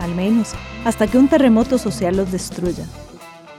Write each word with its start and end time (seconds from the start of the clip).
al 0.00 0.14
menos 0.14 0.52
hasta 0.84 1.06
que 1.06 1.18
un 1.18 1.28
terremoto 1.28 1.78
social 1.78 2.16
los 2.16 2.32
destruya, 2.32 2.84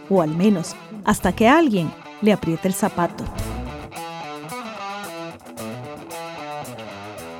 o 0.09 0.21
al 0.21 0.35
menos 0.35 0.75
hasta 1.05 1.33
que 1.33 1.47
alguien 1.47 1.91
le 2.21 2.33
apriete 2.33 2.67
el 2.67 2.73
zapato. 2.73 3.23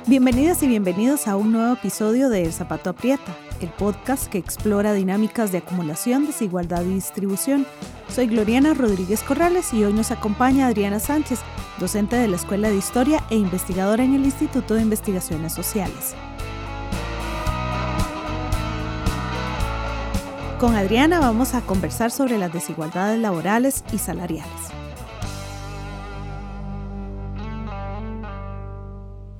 Bienvenidas 0.06 0.62
y 0.62 0.66
bienvenidos 0.66 1.28
a 1.28 1.36
un 1.36 1.52
nuevo 1.52 1.74
episodio 1.74 2.28
de 2.28 2.42
El 2.42 2.52
Zapato 2.52 2.90
Aprieta, 2.90 3.36
el 3.60 3.68
podcast 3.68 4.26
que 4.26 4.38
explora 4.38 4.94
dinámicas 4.94 5.52
de 5.52 5.58
acumulación, 5.58 6.26
desigualdad 6.26 6.82
y 6.82 6.94
distribución. 6.94 7.66
Soy 8.08 8.26
Gloriana 8.26 8.74
Rodríguez 8.74 9.22
Corrales 9.22 9.72
y 9.72 9.84
hoy 9.84 9.92
nos 9.92 10.10
acompaña 10.10 10.66
Adriana 10.66 10.98
Sánchez, 10.98 11.40
docente 11.78 12.16
de 12.16 12.28
la 12.28 12.36
Escuela 12.36 12.68
de 12.68 12.76
Historia 12.76 13.22
e 13.30 13.36
investigadora 13.36 14.02
en 14.04 14.14
el 14.14 14.24
Instituto 14.24 14.74
de 14.74 14.82
Investigaciones 14.82 15.52
Sociales. 15.52 16.14
Con 20.62 20.76
Adriana 20.76 21.18
vamos 21.18 21.54
a 21.54 21.62
conversar 21.62 22.12
sobre 22.12 22.38
las 22.38 22.52
desigualdades 22.52 23.18
laborales 23.18 23.82
y 23.92 23.98
salariales. 23.98 24.52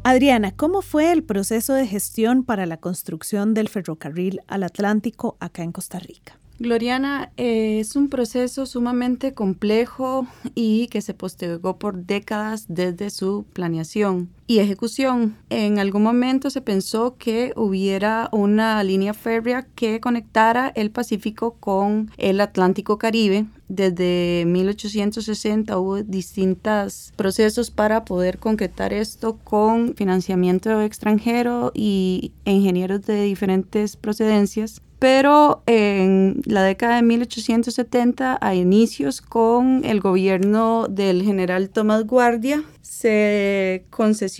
Adriana, 0.02 0.50
¿cómo 0.50 0.82
fue 0.82 1.12
el 1.12 1.22
proceso 1.22 1.74
de 1.74 1.86
gestión 1.86 2.42
para 2.42 2.66
la 2.66 2.78
construcción 2.78 3.54
del 3.54 3.68
ferrocarril 3.68 4.40
al 4.48 4.64
Atlántico 4.64 5.36
acá 5.38 5.62
en 5.62 5.70
Costa 5.70 6.00
Rica? 6.00 6.40
Gloriana, 6.58 7.30
eh, 7.36 7.78
es 7.78 7.94
un 7.94 8.08
proceso 8.08 8.66
sumamente 8.66 9.32
complejo 9.32 10.26
y 10.56 10.88
que 10.88 11.02
se 11.02 11.14
postergó 11.14 11.78
por 11.78 12.04
décadas 12.04 12.64
desde 12.66 13.10
su 13.10 13.44
planeación 13.52 14.28
y 14.52 14.58
ejecución. 14.58 15.34
En 15.48 15.78
algún 15.78 16.02
momento 16.02 16.50
se 16.50 16.60
pensó 16.60 17.16
que 17.16 17.54
hubiera 17.56 18.28
una 18.32 18.84
línea 18.84 19.14
férrea 19.14 19.66
que 19.74 19.98
conectara 19.98 20.70
el 20.74 20.90
Pacífico 20.90 21.54
con 21.58 22.10
el 22.18 22.38
Atlántico 22.38 22.98
Caribe. 22.98 23.46
Desde 23.68 24.44
1860 24.46 25.78
hubo 25.78 26.02
distintos 26.02 27.14
procesos 27.16 27.70
para 27.70 28.04
poder 28.04 28.36
concretar 28.36 28.92
esto 28.92 29.38
con 29.42 29.94
financiamiento 29.94 30.82
extranjero 30.82 31.72
y 31.74 32.32
ingenieros 32.44 33.06
de 33.06 33.22
diferentes 33.22 33.96
procedencias 33.96 34.82
pero 35.02 35.64
en 35.66 36.42
la 36.44 36.62
década 36.62 36.94
de 36.94 37.02
1870, 37.02 38.38
a 38.40 38.54
inicios 38.54 39.20
con 39.20 39.84
el 39.84 39.98
gobierno 39.98 40.86
del 40.88 41.24
general 41.24 41.70
Tomás 41.70 42.06
Guardia, 42.06 42.62
se 42.82 43.84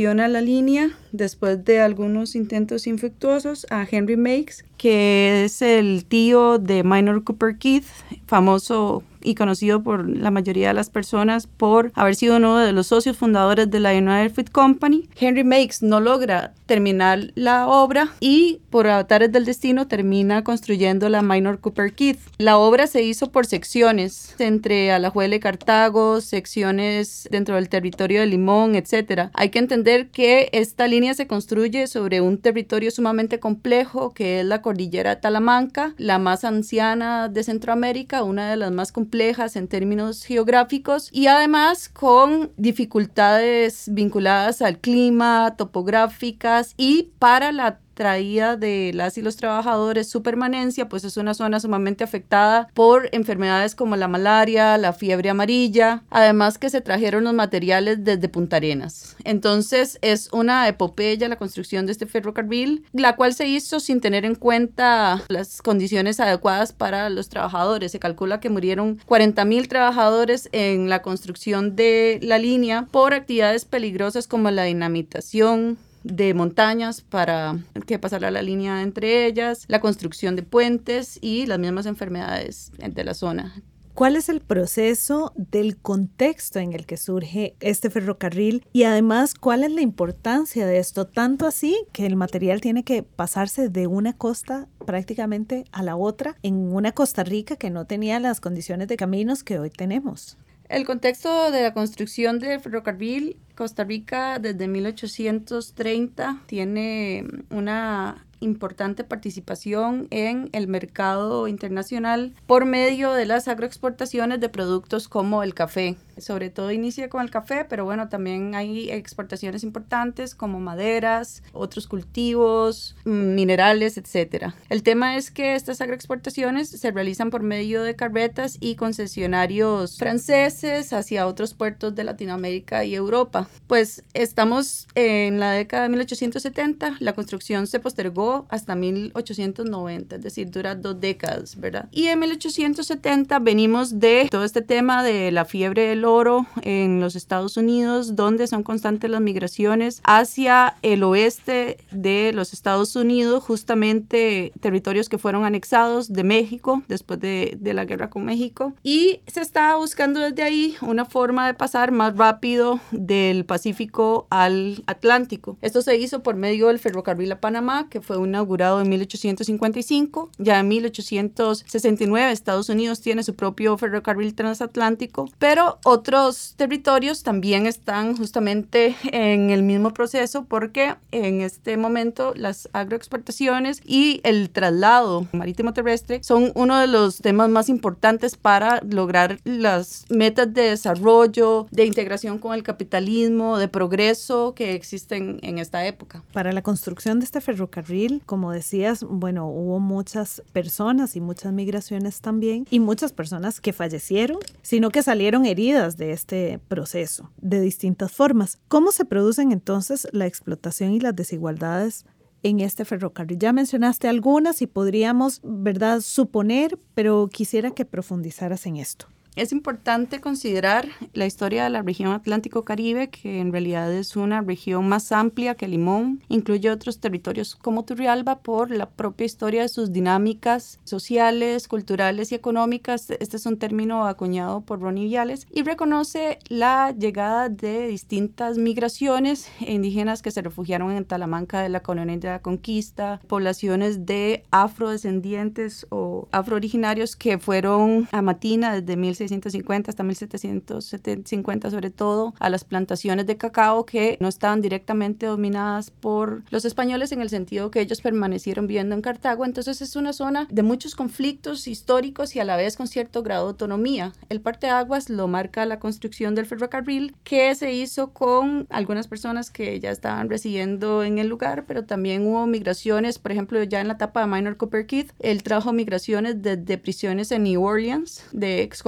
concesiona 0.03 0.27
la 0.27 0.41
línea 0.41 0.91
después 1.12 1.64
de 1.64 1.80
algunos 1.80 2.34
intentos 2.34 2.86
infructuosos 2.86 3.66
a 3.70 3.86
Henry 3.88 4.16
Makes, 4.16 4.64
que 4.77 5.44
es 5.44 5.62
el 5.62 6.05
tío 6.05 6.58
de 6.58 6.82
Minor 6.82 7.22
Cooper 7.24 7.56
Keith, 7.56 7.86
famoso 8.27 9.05
y 9.24 9.34
conocido 9.34 9.83
por 9.83 10.08
la 10.08 10.30
mayoría 10.30 10.68
de 10.68 10.74
las 10.74 10.90
personas 10.90 11.46
por 11.46 11.92
haber 11.95 12.14
sido 12.14 12.36
uno 12.36 12.58
de 12.58 12.72
los 12.72 12.89
socios 12.89 13.17
fundadores 13.17 13.70
de 13.70 13.80
la 13.80 13.92
United 13.92 14.33
Fruit 14.33 14.51
Company. 14.51 15.08
Henry 15.18 15.45
Makes 15.45 15.77
no 15.83 16.01
logra 16.01 16.55
terminar 16.67 17.33
la 17.34 17.68
obra 17.68 18.12
y 18.20 18.61
por 18.70 18.86
avatares 18.86 19.30
del 19.30 19.45
destino 19.45 19.86
termina 19.86 20.42
construyendo 20.42 21.08
la 21.08 21.22
Minor 21.22 21.61
Cooper 21.61 21.92
Keith. 21.92 22.18
La 22.39 22.58
obra 22.58 22.86
se 22.86 23.02
hizo 23.02 23.30
por 23.30 23.46
secciones 23.46 24.34
entre 24.39 24.92
Alajuela 24.92 25.36
y 25.36 25.40
Cartago, 25.40 26.20
secciones 26.20 27.28
dentro 27.30 27.56
del 27.56 27.68
territorio 27.68 28.20
de 28.20 28.27
Limón, 28.27 28.74
etc. 28.74 29.30
Hay 29.34 29.51
que 29.51 29.58
entender 29.58 30.08
que 30.08 30.48
esta 30.52 30.89
línea 30.89 31.02
se 31.14 31.27
construye 31.27 31.86
sobre 31.89 32.20
un 32.20 32.39
territorio 32.39 32.90
sumamente 32.90 33.40
complejo 33.40 34.14
que 34.14 34.40
es 34.40 34.46
la 34.46 34.63
cordillera 34.63 35.20
Talamanca, 35.20 35.95
la 35.98 36.18
más 36.18 36.45
anciana 36.45 37.29
de 37.29 37.42
Centroamérica, 37.42 38.23
una 38.23 38.51
de 38.51 38.57
las 38.57 38.70
más 38.70 38.92
complejas 38.92 39.57
en 39.57 39.68
términos 39.68 40.24
geográficos 40.24 41.08
y 41.13 41.27
además 41.27 41.89
con 41.89 42.52
dificultades 42.57 43.92
vinculadas 43.92 44.63
al 44.63 44.79
clima, 44.79 45.55
topográficas 45.58 46.74
y 46.77 47.11
para 47.19 47.52
la 47.52 47.82
traída 47.95 48.57
de 48.57 48.92
las 48.95 49.19
y 49.19 49.23
los 49.23 49.36
trabajadores, 49.36 50.08
su 50.08 50.23
permanencia, 50.23 50.89
pues 50.89 51.05
es 51.05 51.17
una 51.17 51.35
zona 51.35 51.61
sumamente 51.61 52.05
afectada 52.05 52.69
por 52.75 53.08
enfermedades 53.13 53.75
como 53.75 53.97
la 53.97 54.08
malaria, 54.08 54.79
la 54.79 54.92
fiebre 54.92 55.30
amarilla, 55.30 56.02
además 56.11 56.58
que 56.58 56.70
se 56.70 56.81
trajeron 56.81 57.25
los 57.25 57.35
materiales 57.35 58.05
desde 58.05 58.29
Punta 58.29 58.57
Arenas. 58.57 59.17
Entonces 59.25 59.98
es 60.02 60.29
una 60.33 60.69
epopeya 60.69 61.29
la 61.29 61.36
construcción 61.36 61.86
de 61.86 61.92
este 61.92 62.07
ferrocarril, 62.07 62.85
la 62.92 63.17
cual 63.17 63.35
se 63.35 63.48
hizo 63.48 63.81
sin 63.81 64.01
tener 64.01 64.25
en 64.25 64.35
cuenta 64.35 65.23
las 65.29 65.63
condiciones 65.63 66.20
adecuadas 66.20 66.73
para 66.73 67.11
los 67.11 67.29
trabajadores. 67.29 67.92
Se 67.92 67.98
calcula 67.98 68.41
que 68.41 68.51
murieron 68.51 69.01
40 69.07 69.45
mil 69.45 69.69
trabajadores 69.69 70.48
en 70.52 70.89
la 70.89 71.02
construcción 71.02 71.77
de 71.77 72.19
la 72.23 72.39
línea 72.39 72.86
por 72.91 73.14
actividades 73.14 73.64
peligrosas 73.64 74.27
como 74.27 74.51
la 74.51 74.64
dinamitación, 74.64 75.79
de 76.05 76.35
montañas 76.35 77.01
para 77.01 77.58
que 77.86 77.98
pasara 77.98 78.30
la 78.30 78.42
línea 78.42 78.83
entre 78.83 79.27
ellas, 79.27 79.64
la 79.68 79.80
construcción 79.80 80.36
de 80.36 80.42
puentes 80.42 81.18
y 81.20 81.46
las 81.46 81.58
mismas 81.58 81.86
enfermedades 81.86 82.73
de 82.79 83.05
la 83.05 83.14
zona. 83.14 83.63
¿Cuál 83.95 84.17
es 84.17 84.30
el 84.30 84.40
proceso 84.40 85.35
del 85.36 85.77
contexto 85.77 86.58
en 86.58 86.73
el 86.73 86.86
que 86.86 86.96
surge 86.96 87.57
este 87.61 87.90
ferrocarril 87.90 88.67
y 88.73 88.85
además 88.85 89.35
cuál 89.35 89.64
es 89.64 89.70
la 89.70 89.83
importancia 89.83 90.67
de 90.67 90.79
esto? 90.79 91.07
Tanto 91.07 91.46
así 91.46 91.77
que 91.92 92.07
el 92.07 92.17
material 92.17 92.63
tiene 92.63 92.84
que 92.84 93.02
pasarse 93.02 93.69
de 93.69 93.86
una 93.86 94.14
costa 94.14 94.67
prácticamente 94.86 95.64
a 95.73 95.83
la 95.83 95.96
otra 95.96 96.39
en 96.42 96.73
una 96.73 96.92
Costa 96.92 97.23
Rica 97.23 97.57
que 97.57 97.69
no 97.69 97.84
tenía 97.84 98.19
las 98.19 98.40
condiciones 98.40 98.89
de 98.89 98.96
caminos 98.96 99.45
que 99.45 99.58
hoy 99.58 99.69
tenemos. 99.69 100.39
El 100.70 100.86
contexto 100.86 101.51
de 101.51 101.63
la 101.63 101.74
construcción 101.74 102.39
del 102.39 102.58
ferrocarril, 102.58 103.36
Costa 103.55 103.85
Rica 103.85 104.39
desde 104.39 104.68
1830 104.68 106.42
tiene 106.46 107.27
una 107.51 108.24
importante 108.42 109.05
participación 109.05 110.08
en 110.11 110.51
el 110.52 110.68
mercado 110.68 111.48
internacional 111.48 112.35
por 112.46 112.64
medio 112.64 113.13
de 113.13 113.27
las 113.27 113.48
agroexportaciones 113.48 114.40
de 114.40 114.48
productos 114.48 115.08
como 115.08 115.42
el 115.42 115.55
café. 115.55 115.96
Sobre 116.18 116.51
todo 116.51 116.73
inicia 116.73 117.08
con 117.08 117.23
el 117.23 117.30
café, 117.30 117.64
pero 117.64 117.85
bueno, 117.85 118.08
también 118.08 118.55
hay 118.55 118.90
exportaciones 118.90 119.63
importantes 119.63 120.34
como 120.34 120.61
maderas, 120.61 121.42
otros 121.52 121.86
cultivos, 121.86 122.96
mm, 123.05 123.34
minerales, 123.34 123.96
etc. 123.96 124.52
El 124.69 124.83
tema 124.83 125.17
es 125.17 125.30
que 125.30 125.55
estas 125.55 125.80
agroexportaciones 125.80 126.69
se 126.69 126.90
realizan 126.90 127.30
por 127.30 127.42
medio 127.42 127.83
de 127.83 127.96
carretas 127.96 128.58
y 128.61 128.75
concesionarios 128.75 129.96
franceses 129.99 130.93
hacia 130.93 131.26
otros 131.26 131.55
puertos 131.55 131.94
de 131.94 132.05
Latinoamérica 132.05 132.84
y 132.84 132.94
Europa. 132.94 133.42
Pues 133.67 134.03
estamos 134.14 134.87
en 134.94 135.41
la 135.41 135.53
década 135.53 135.85
de 135.85 135.88
1870, 135.91 136.97
la 137.00 137.12
construcción 137.14 137.67
se 137.67 137.81
postergó 137.81 138.47
hasta 138.49 138.75
1890, 138.75 140.16
es 140.16 140.22
decir, 140.22 140.50
dura 140.50 140.75
dos 140.75 141.00
décadas, 141.00 141.58
¿verdad? 141.58 141.88
Y 141.90 142.06
en 142.06 142.19
1870 142.19 143.38
venimos 143.38 143.99
de 143.99 144.28
todo 144.31 144.44
este 144.44 144.62
tema 144.62 145.02
de 145.02 145.31
la 145.32 145.44
fiebre 145.44 145.88
del 145.88 146.05
oro 146.05 146.46
en 146.62 147.00
los 147.00 147.16
Estados 147.16 147.56
Unidos, 147.56 148.16
donde 148.16 148.46
son 148.46 148.62
constantes 148.62 149.11
las 149.11 149.20
migraciones 149.20 150.00
hacia 150.05 150.76
el 150.82 151.02
oeste 151.02 151.78
de 151.90 152.32
los 152.34 152.52
Estados 152.52 152.94
Unidos, 152.96 153.43
justamente 153.43 154.52
territorios 154.61 155.08
que 155.08 155.19
fueron 155.19 155.44
anexados 155.44 156.12
de 156.12 156.25
México 156.25 156.82
después 156.88 157.20
de, 157.20 157.56
de 157.61 157.75
la 157.75 157.84
guerra 157.84 158.11
con 158.11 158.25
México. 158.25 158.75
Y 158.82 159.20
se 159.26 159.40
estaba 159.40 159.76
buscando 159.76 160.20
desde 160.20 160.43
ahí 160.43 160.76
una 160.81 161.05
forma 161.05 161.46
de 161.46 161.55
pasar 161.55 161.93
más 161.93 162.16
rápido 162.16 162.81
de 162.90 163.31
del 163.32 163.44
Pacífico 163.44 164.26
al 164.31 164.82
Atlántico. 164.87 165.56
Esto 165.62 165.82
se 165.82 165.96
hizo 165.96 166.23
por 166.23 166.37
medio 166.37 166.69
del 166.69 166.79
ferrocarril 166.79 167.32
a 167.32 167.40
Panamá, 167.40 167.88
que 167.88 168.00
fue 168.00 168.17
inaugurado 168.17 168.81
en 168.81 168.88
1855. 168.88 170.31
Ya 170.38 170.61
en 170.61 170.69
1869 170.69 172.32
Estados 172.32 172.69
Unidos 172.69 173.00
tiene 173.00 173.23
su 173.23 173.34
propio 173.34 173.76
ferrocarril 173.79 174.34
transatlántico, 174.34 175.29
pero 175.38 175.79
otros 175.84 176.55
territorios 176.56 177.23
también 177.23 177.67
están 177.67 178.17
justamente 178.17 178.94
en 179.12 179.50
el 179.50 179.62
mismo 179.62 179.94
proceso 179.94 180.44
porque 180.44 180.94
en 181.11 181.40
este 181.40 181.76
momento 181.76 182.32
las 182.37 182.69
agroexportaciones 182.73 183.81
y 183.85 184.20
el 184.25 184.50
traslado 184.50 185.26
marítimo 185.32 185.73
terrestre 185.73 186.20
son 186.23 186.52
uno 186.55 186.78
de 186.78 186.87
los 186.87 187.19
temas 187.19 187.49
más 187.49 187.69
importantes 187.69 188.37
para 188.37 188.81
lograr 188.82 189.38
las 189.44 190.05
metas 190.11 190.52
de 190.52 190.62
desarrollo, 190.62 191.67
de 191.70 191.87
integración 191.87 192.38
con 192.38 192.55
el 192.55 192.62
capitalismo, 192.62 192.82
de 193.30 193.69
progreso 193.69 194.54
que 194.54 194.74
existen 194.74 195.38
en 195.42 195.58
esta 195.58 195.86
época. 195.86 196.24
Para 196.32 196.52
la 196.52 196.62
construcción 196.62 197.20
de 197.20 197.24
este 197.24 197.40
ferrocarril, 197.40 198.22
como 198.26 198.50
decías, 198.50 199.04
bueno, 199.04 199.48
hubo 199.48 199.78
muchas 199.78 200.42
personas 200.52 201.14
y 201.14 201.20
muchas 201.20 201.52
migraciones 201.52 202.20
también 202.20 202.66
y 202.70 202.80
muchas 202.80 203.12
personas 203.12 203.60
que 203.60 203.72
fallecieron, 203.72 204.38
sino 204.62 204.90
que 204.90 205.02
salieron 205.02 205.46
heridas 205.46 205.96
de 205.96 206.12
este 206.12 206.58
proceso 206.69 207.30
de 207.40 207.60
distintas 207.60 208.10
formas. 208.10 208.58
¿Cómo 208.69 208.90
se 208.90 209.04
producen 209.04 209.52
entonces 209.52 210.08
la 210.12 210.26
explotación 210.26 210.92
y 210.92 211.00
las 211.00 211.14
desigualdades 211.14 212.04
en 212.42 212.58
este 212.58 212.84
ferrocarril. 212.84 213.38
Ya 213.38 213.52
mencionaste 213.52 214.08
algunas 214.08 214.62
y 214.62 214.66
podríamos, 214.66 215.40
¿verdad?, 215.44 216.00
suponer, 216.00 216.76
pero 216.94 217.28
quisiera 217.32 217.70
que 217.70 217.84
profundizaras 217.84 218.66
en 218.66 218.78
esto. 218.78 219.06
Es 219.34 219.50
importante 219.50 220.20
considerar 220.20 220.88
la 221.14 221.25
historia 221.25 221.64
de 221.64 221.70
la 221.70 221.81
región 221.81 222.12
Atlántico-Caribe, 222.12 223.08
que 223.08 223.40
en 223.40 223.50
realidad 223.50 223.90
es 223.90 224.14
una 224.14 224.43
región 224.43 224.87
más 224.90 225.11
amplia 225.11 225.55
que 225.55 225.69
Limón. 225.69 226.23
Incluye 226.29 226.70
otros 226.70 227.00
territorios 227.00 227.56
como 227.56 227.87
Turrialba 227.87 228.40
por 228.40 228.70
la 228.70 228.90
propia 228.90 229.25
historia 229.25 229.62
de 229.62 229.70
sus 229.70 229.90
dinámicas 229.90 230.81
sociales, 230.84 231.67
culturales 231.67 232.31
y 232.31 232.34
económicas. 232.34 233.08
Este 233.08 233.38
es 233.38 233.46
un 233.46 233.58
término 233.58 234.06
acuñado 234.06 234.61
por 234.61 234.81
Ronnie 234.81 235.06
Viales 235.06 235.46
y 235.50 235.62
reconoce 235.62 236.38
la 236.49 236.93
llegada 236.93 237.49
de 237.49 237.87
distintas 237.87 238.58
migraciones 238.58 239.49
indígenas 239.61 240.20
que 240.20 240.31
se 240.31 240.43
refugiaron 240.43 240.93
en 240.93 241.06
Talamanca 241.06 241.62
de 241.62 241.70
la 241.70 241.81
colonia 241.81 242.19
de 242.19 242.28
la 242.28 242.43
conquista, 242.43 243.23
poblaciones 243.28 244.05
de 244.05 244.44
afrodescendientes 244.50 245.87
o 245.88 246.28
afrooriginarios 246.32 247.17
que 247.17 247.38
fueron 247.38 248.06
a 248.12 248.20
Matina 248.20 248.75
desde 248.75 248.99
1600 248.99 249.21
1650 249.22 249.90
hasta 249.90 250.02
1750 250.02 251.70
sobre 251.70 251.90
todo, 251.90 252.34
a 252.38 252.50
las 252.50 252.64
plantaciones 252.64 253.26
de 253.26 253.36
cacao 253.36 253.86
que 253.86 254.16
no 254.20 254.28
estaban 254.28 254.60
directamente 254.60 255.26
dominadas 255.26 255.90
por 255.90 256.42
los 256.50 256.64
españoles 256.64 257.12
en 257.12 257.20
el 257.20 257.30
sentido 257.30 257.70
que 257.70 257.80
ellos 257.80 258.00
permanecieron 258.00 258.66
viviendo 258.66 258.94
en 258.94 259.02
Cartago. 259.02 259.44
Entonces 259.44 259.82
es 259.82 259.96
una 259.96 260.12
zona 260.12 260.46
de 260.50 260.62
muchos 260.62 260.94
conflictos 260.94 261.66
históricos 261.66 262.34
y 262.36 262.40
a 262.40 262.44
la 262.44 262.56
vez 262.56 262.76
con 262.76 262.86
cierto 262.86 263.22
grado 263.22 263.46
de 263.46 263.50
autonomía. 263.50 264.12
El 264.28 264.40
parte 264.40 264.69
aguas 264.69 265.08
lo 265.08 265.28
marca 265.28 265.64
la 265.66 265.78
construcción 265.78 266.34
del 266.34 266.46
ferrocarril 266.46 267.14
que 267.25 267.54
se 267.54 267.72
hizo 267.72 268.12
con 268.12 268.66
algunas 268.70 269.08
personas 269.08 269.50
que 269.50 269.78
ya 269.80 269.90
estaban 269.90 270.28
residiendo 270.28 271.02
en 271.02 271.18
el 271.18 271.28
lugar, 271.28 271.64
pero 271.66 271.84
también 271.84 272.26
hubo 272.26 272.46
migraciones, 272.46 273.18
por 273.18 273.32
ejemplo, 273.32 273.62
ya 273.62 273.80
en 273.80 273.88
la 273.88 273.94
etapa 273.94 274.20
de 274.20 274.26
Minor 274.26 274.56
Cooper 274.56 274.86
Keith, 274.86 275.12
él 275.18 275.42
trajo 275.42 275.72
migraciones 275.72 276.42
desde 276.42 276.78
prisiones 276.78 277.32
en 277.32 277.44
New 277.44 277.62
Orleans 277.62 278.25
de 278.32 278.62
ex 278.62 278.82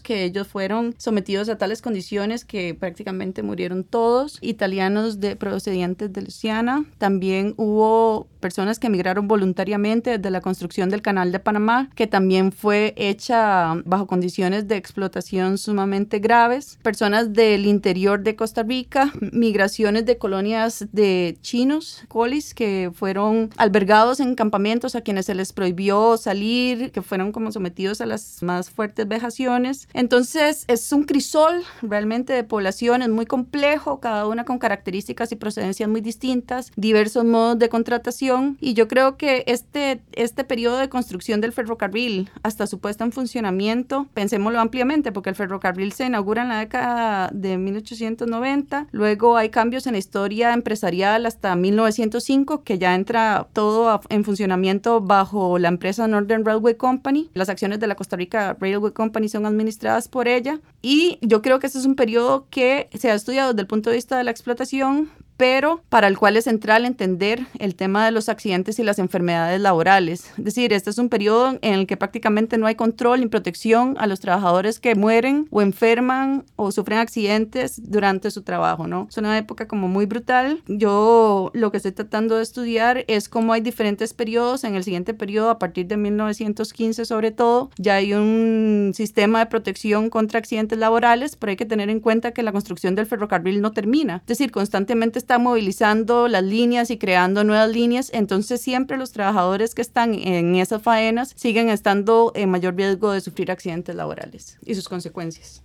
que 0.00 0.24
ellos 0.24 0.46
fueron 0.46 0.94
sometidos 0.98 1.48
a 1.48 1.58
tales 1.58 1.82
condiciones 1.82 2.44
que 2.44 2.74
prácticamente 2.74 3.42
murieron 3.42 3.84
todos, 3.84 4.38
italianos 4.40 5.20
de, 5.20 5.36
procedentes 5.36 6.12
de 6.12 6.22
Luciana. 6.22 6.84
También 6.98 7.54
hubo 7.56 8.26
personas 8.40 8.78
que 8.78 8.88
emigraron 8.88 9.28
voluntariamente 9.28 10.18
desde 10.18 10.30
la 10.30 10.40
construcción 10.40 10.90
del 10.90 11.02
canal 11.02 11.32
de 11.32 11.38
Panamá, 11.38 11.90
que 11.94 12.06
también 12.06 12.52
fue 12.52 12.92
hecha 12.96 13.74
bajo 13.84 14.06
condiciones 14.06 14.68
de 14.68 14.76
explotación 14.76 15.58
sumamente 15.58 16.18
graves. 16.18 16.78
Personas 16.82 17.32
del 17.32 17.66
interior 17.66 18.22
de 18.22 18.36
Costa 18.36 18.62
Rica, 18.62 19.12
migraciones 19.32 20.06
de 20.06 20.18
colonias 20.18 20.86
de 20.92 21.38
chinos, 21.40 22.04
colis, 22.08 22.54
que 22.54 22.90
fueron 22.94 23.50
albergados 23.56 24.20
en 24.20 24.34
campamentos 24.34 24.94
a 24.94 25.00
quienes 25.00 25.26
se 25.26 25.34
les 25.34 25.52
prohibió 25.52 26.16
salir, 26.16 26.90
que 26.90 27.02
fueron 27.02 27.32
como 27.32 27.52
sometidos 27.52 28.00
a 28.00 28.06
las 28.06 28.42
más 28.42 28.70
fuertes 28.70 29.06
vejaciones 29.08 29.61
entonces 29.92 30.64
es 30.68 30.92
un 30.92 31.04
crisol 31.04 31.62
realmente 31.82 32.32
de 32.32 32.44
poblaciones 32.44 33.08
muy 33.08 33.26
complejo, 33.26 34.00
cada 34.00 34.26
una 34.26 34.44
con 34.44 34.58
características 34.58 35.32
y 35.32 35.36
procedencias 35.36 35.88
muy 35.88 36.00
distintas, 36.00 36.70
diversos 36.76 37.24
modos 37.24 37.58
de 37.58 37.68
contratación 37.68 38.56
y 38.60 38.74
yo 38.74 38.88
creo 38.88 39.16
que 39.16 39.44
este, 39.46 40.00
este 40.12 40.44
periodo 40.44 40.78
de 40.78 40.88
construcción 40.88 41.40
del 41.40 41.52
ferrocarril 41.52 42.30
hasta 42.42 42.66
su 42.66 42.78
puesta 42.78 43.04
en 43.04 43.12
funcionamiento, 43.12 44.06
pensémoslo 44.14 44.60
ampliamente 44.60 45.12
porque 45.12 45.30
el 45.30 45.36
ferrocarril 45.36 45.92
se 45.92 46.06
inaugura 46.06 46.42
en 46.42 46.48
la 46.48 46.58
década 46.58 47.30
de 47.32 47.58
1890, 47.58 48.88
luego 48.90 49.36
hay 49.36 49.50
cambios 49.50 49.86
en 49.86 49.92
la 49.92 49.98
historia 49.98 50.52
empresarial 50.52 51.26
hasta 51.26 51.54
1905 51.56 52.62
que 52.64 52.78
ya 52.78 52.94
entra 52.94 53.46
todo 53.52 54.00
en 54.08 54.24
funcionamiento 54.24 55.00
bajo 55.00 55.58
la 55.58 55.68
empresa 55.68 56.08
Northern 56.08 56.44
Railway 56.44 56.74
Company. 56.74 57.30
Las 57.34 57.48
acciones 57.48 57.80
de 57.80 57.86
la 57.86 57.94
Costa 57.94 58.16
Rica 58.16 58.56
Railway 58.60 58.92
Company 58.92 59.28
son 59.28 59.44
administradas 59.52 60.08
por 60.08 60.28
ella. 60.28 60.60
Y 60.82 61.18
yo 61.20 61.42
creo 61.42 61.58
que 61.58 61.66
este 61.66 61.78
es 61.78 61.86
un 61.86 61.94
periodo 61.94 62.46
que 62.50 62.88
se 62.94 63.10
ha 63.10 63.14
estudiado 63.14 63.52
desde 63.52 63.62
el 63.62 63.66
punto 63.68 63.90
de 63.90 63.96
vista 63.96 64.18
de 64.18 64.24
la 64.24 64.30
explotación, 64.30 65.10
pero 65.36 65.82
para 65.88 66.06
el 66.06 66.18
cual 66.18 66.36
es 66.36 66.44
central 66.44 66.84
entender 66.84 67.46
el 67.58 67.74
tema 67.74 68.04
de 68.04 68.10
los 68.10 68.28
accidentes 68.28 68.78
y 68.78 68.82
las 68.82 68.98
enfermedades 68.98 69.60
laborales. 69.60 70.30
Es 70.38 70.44
decir, 70.44 70.72
este 70.72 70.90
es 70.90 70.98
un 70.98 71.08
periodo 71.08 71.58
en 71.62 71.74
el 71.74 71.86
que 71.86 71.96
prácticamente 71.96 72.58
no 72.58 72.66
hay 72.66 72.74
control 72.74 73.20
ni 73.20 73.26
protección 73.26 73.96
a 73.98 74.06
los 74.06 74.20
trabajadores 74.20 74.80
que 74.80 74.94
mueren 74.94 75.48
o 75.50 75.62
enferman 75.62 76.44
o 76.56 76.72
sufren 76.72 76.98
accidentes 76.98 77.80
durante 77.90 78.30
su 78.30 78.42
trabajo, 78.42 78.86
¿no? 78.86 79.06
Es 79.10 79.16
una 79.16 79.36
época 79.38 79.66
como 79.66 79.88
muy 79.88 80.06
brutal. 80.06 80.62
Yo 80.66 81.50
lo 81.54 81.70
que 81.70 81.78
estoy 81.78 81.92
tratando 81.92 82.36
de 82.36 82.42
estudiar 82.42 83.04
es 83.08 83.28
cómo 83.28 83.52
hay 83.52 83.60
diferentes 83.60 84.14
periodos. 84.14 84.64
En 84.64 84.74
el 84.74 84.84
siguiente 84.84 85.14
periodo, 85.14 85.50
a 85.50 85.58
partir 85.58 85.86
de 85.86 85.96
1915 85.96 87.04
sobre 87.04 87.30
todo, 87.30 87.70
ya 87.78 87.96
hay 87.96 88.14
un 88.14 88.92
sistema 88.94 89.40
de 89.40 89.46
protección 89.46 90.10
contra 90.10 90.38
accidentes 90.38 90.78
laborales, 90.78 91.36
pero 91.36 91.50
hay 91.50 91.56
que 91.56 91.66
tener 91.66 91.90
en 91.90 92.00
cuenta 92.00 92.32
que 92.32 92.42
la 92.42 92.52
construcción 92.52 92.94
del 92.94 93.06
ferrocarril 93.06 93.60
no 93.60 93.72
termina. 93.72 94.16
Es 94.22 94.38
decir, 94.38 94.50
constantemente 94.50 95.18
está 95.18 95.31
movilizando 95.38 96.28
las 96.28 96.42
líneas 96.42 96.90
y 96.90 96.98
creando 96.98 97.44
nuevas 97.44 97.70
líneas, 97.70 98.10
entonces 98.12 98.60
siempre 98.60 98.96
los 98.96 99.12
trabajadores 99.12 99.74
que 99.74 99.82
están 99.82 100.14
en 100.14 100.54
esas 100.56 100.82
faenas 100.82 101.32
siguen 101.36 101.68
estando 101.68 102.32
en 102.34 102.50
mayor 102.50 102.74
riesgo 102.74 103.12
de 103.12 103.20
sufrir 103.20 103.50
accidentes 103.50 103.94
laborales 103.94 104.58
y 104.64 104.74
sus 104.74 104.88
consecuencias. 104.88 105.62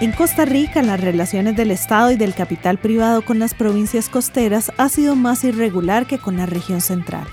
En 0.00 0.12
Costa 0.12 0.44
Rica, 0.44 0.82
las 0.82 1.00
relaciones 1.00 1.56
del 1.56 1.70
Estado 1.70 2.10
y 2.10 2.16
del 2.16 2.34
capital 2.34 2.78
privado 2.78 3.24
con 3.24 3.38
las 3.38 3.54
provincias 3.54 4.08
costeras 4.08 4.72
ha 4.76 4.88
sido 4.88 5.14
más 5.14 5.44
irregular 5.44 6.06
que 6.06 6.18
con 6.18 6.36
la 6.36 6.46
región 6.46 6.80
central. 6.80 7.26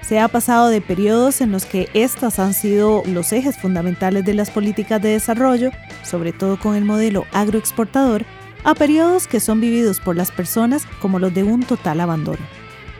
Se 0.00 0.18
ha 0.18 0.28
pasado 0.28 0.68
de 0.68 0.80
periodos 0.80 1.40
en 1.40 1.52
los 1.52 1.66
que 1.66 1.88
estas 1.92 2.38
han 2.38 2.54
sido 2.54 3.02
los 3.06 3.32
ejes 3.32 3.58
fundamentales 3.58 4.24
de 4.24 4.34
las 4.34 4.50
políticas 4.50 5.02
de 5.02 5.10
desarrollo, 5.10 5.70
sobre 6.04 6.32
todo 6.32 6.58
con 6.58 6.74
el 6.74 6.84
modelo 6.84 7.26
agroexportador, 7.32 8.24
a 8.66 8.74
periodos 8.74 9.28
que 9.28 9.38
son 9.38 9.60
vividos 9.60 10.00
por 10.00 10.16
las 10.16 10.32
personas 10.32 10.86
como 11.00 11.20
los 11.20 11.32
de 11.32 11.44
un 11.44 11.62
total 11.62 12.00
abandono. 12.00 12.44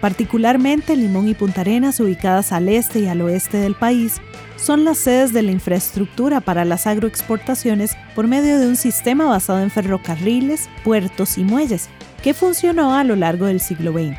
Particularmente 0.01 0.95
Limón 0.95 1.27
y 1.27 1.35
Punta 1.35 1.63
Arenas, 1.63 1.99
ubicadas 1.99 2.53
al 2.53 2.69
este 2.69 3.01
y 3.01 3.09
al 3.09 3.21
oeste 3.21 3.57
del 3.57 3.75
país, 3.75 4.21
son 4.55 4.85
las 4.85 4.99
sedes 4.99 5.33
de 5.33 5.43
la 5.43 5.51
infraestructura 5.51 6.41
para 6.41 6.65
las 6.65 6.87
agroexportaciones 6.87 7.97
por 8.15 8.29
medio 8.29 8.61
de 8.61 8.69
un 8.69 8.77
sistema 8.77 9.27
basado 9.27 9.59
en 9.59 9.73
ferrocarriles, 9.73 10.71
puertos 10.85 11.37
y 11.37 11.43
muelles, 11.43 11.89
que 12.23 12.33
funcionó 12.33 12.95
a 12.95 13.03
lo 13.03 13.17
largo 13.17 13.47
del 13.47 13.61
siglo 13.61 13.93
XX. 13.93 14.19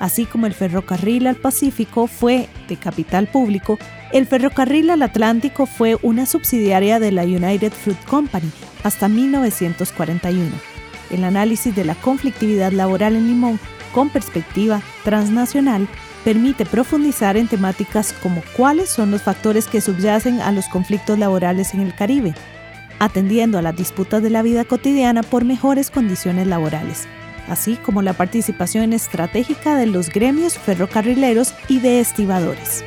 Así 0.00 0.26
como 0.26 0.44
el 0.44 0.52
ferrocarril 0.52 1.28
al 1.28 1.36
Pacífico 1.36 2.08
fue 2.08 2.46
de 2.68 2.76
capital 2.76 3.26
público, 3.26 3.78
el 4.12 4.26
ferrocarril 4.26 4.90
al 4.90 5.00
Atlántico 5.00 5.64
fue 5.64 5.96
una 6.02 6.26
subsidiaria 6.26 7.00
de 7.00 7.10
la 7.10 7.22
United 7.22 7.72
Fruit 7.72 8.04
Company 8.04 8.50
hasta 8.82 9.08
1941 9.08 10.73
el 11.14 11.24
análisis 11.24 11.74
de 11.74 11.84
la 11.84 11.94
conflictividad 11.94 12.72
laboral 12.72 13.16
en 13.16 13.26
Limón 13.26 13.60
con 13.92 14.10
perspectiva 14.10 14.82
transnacional 15.04 15.88
permite 16.24 16.64
profundizar 16.64 17.36
en 17.36 17.48
temáticas 17.48 18.12
como 18.22 18.42
cuáles 18.56 18.88
son 18.88 19.10
los 19.10 19.22
factores 19.22 19.66
que 19.66 19.80
subyacen 19.80 20.40
a 20.40 20.52
los 20.52 20.66
conflictos 20.68 21.18
laborales 21.18 21.74
en 21.74 21.80
el 21.80 21.94
Caribe, 21.94 22.34
atendiendo 22.98 23.58
a 23.58 23.62
las 23.62 23.76
disputas 23.76 24.22
de 24.22 24.30
la 24.30 24.42
vida 24.42 24.64
cotidiana 24.64 25.22
por 25.22 25.44
mejores 25.44 25.90
condiciones 25.90 26.46
laborales, 26.46 27.06
así 27.48 27.76
como 27.76 28.02
la 28.02 28.14
participación 28.14 28.92
estratégica 28.92 29.76
de 29.76 29.86
los 29.86 30.08
gremios 30.08 30.58
ferrocarrileros 30.58 31.54
y 31.68 31.78
de 31.80 32.00
estibadores. 32.00 32.84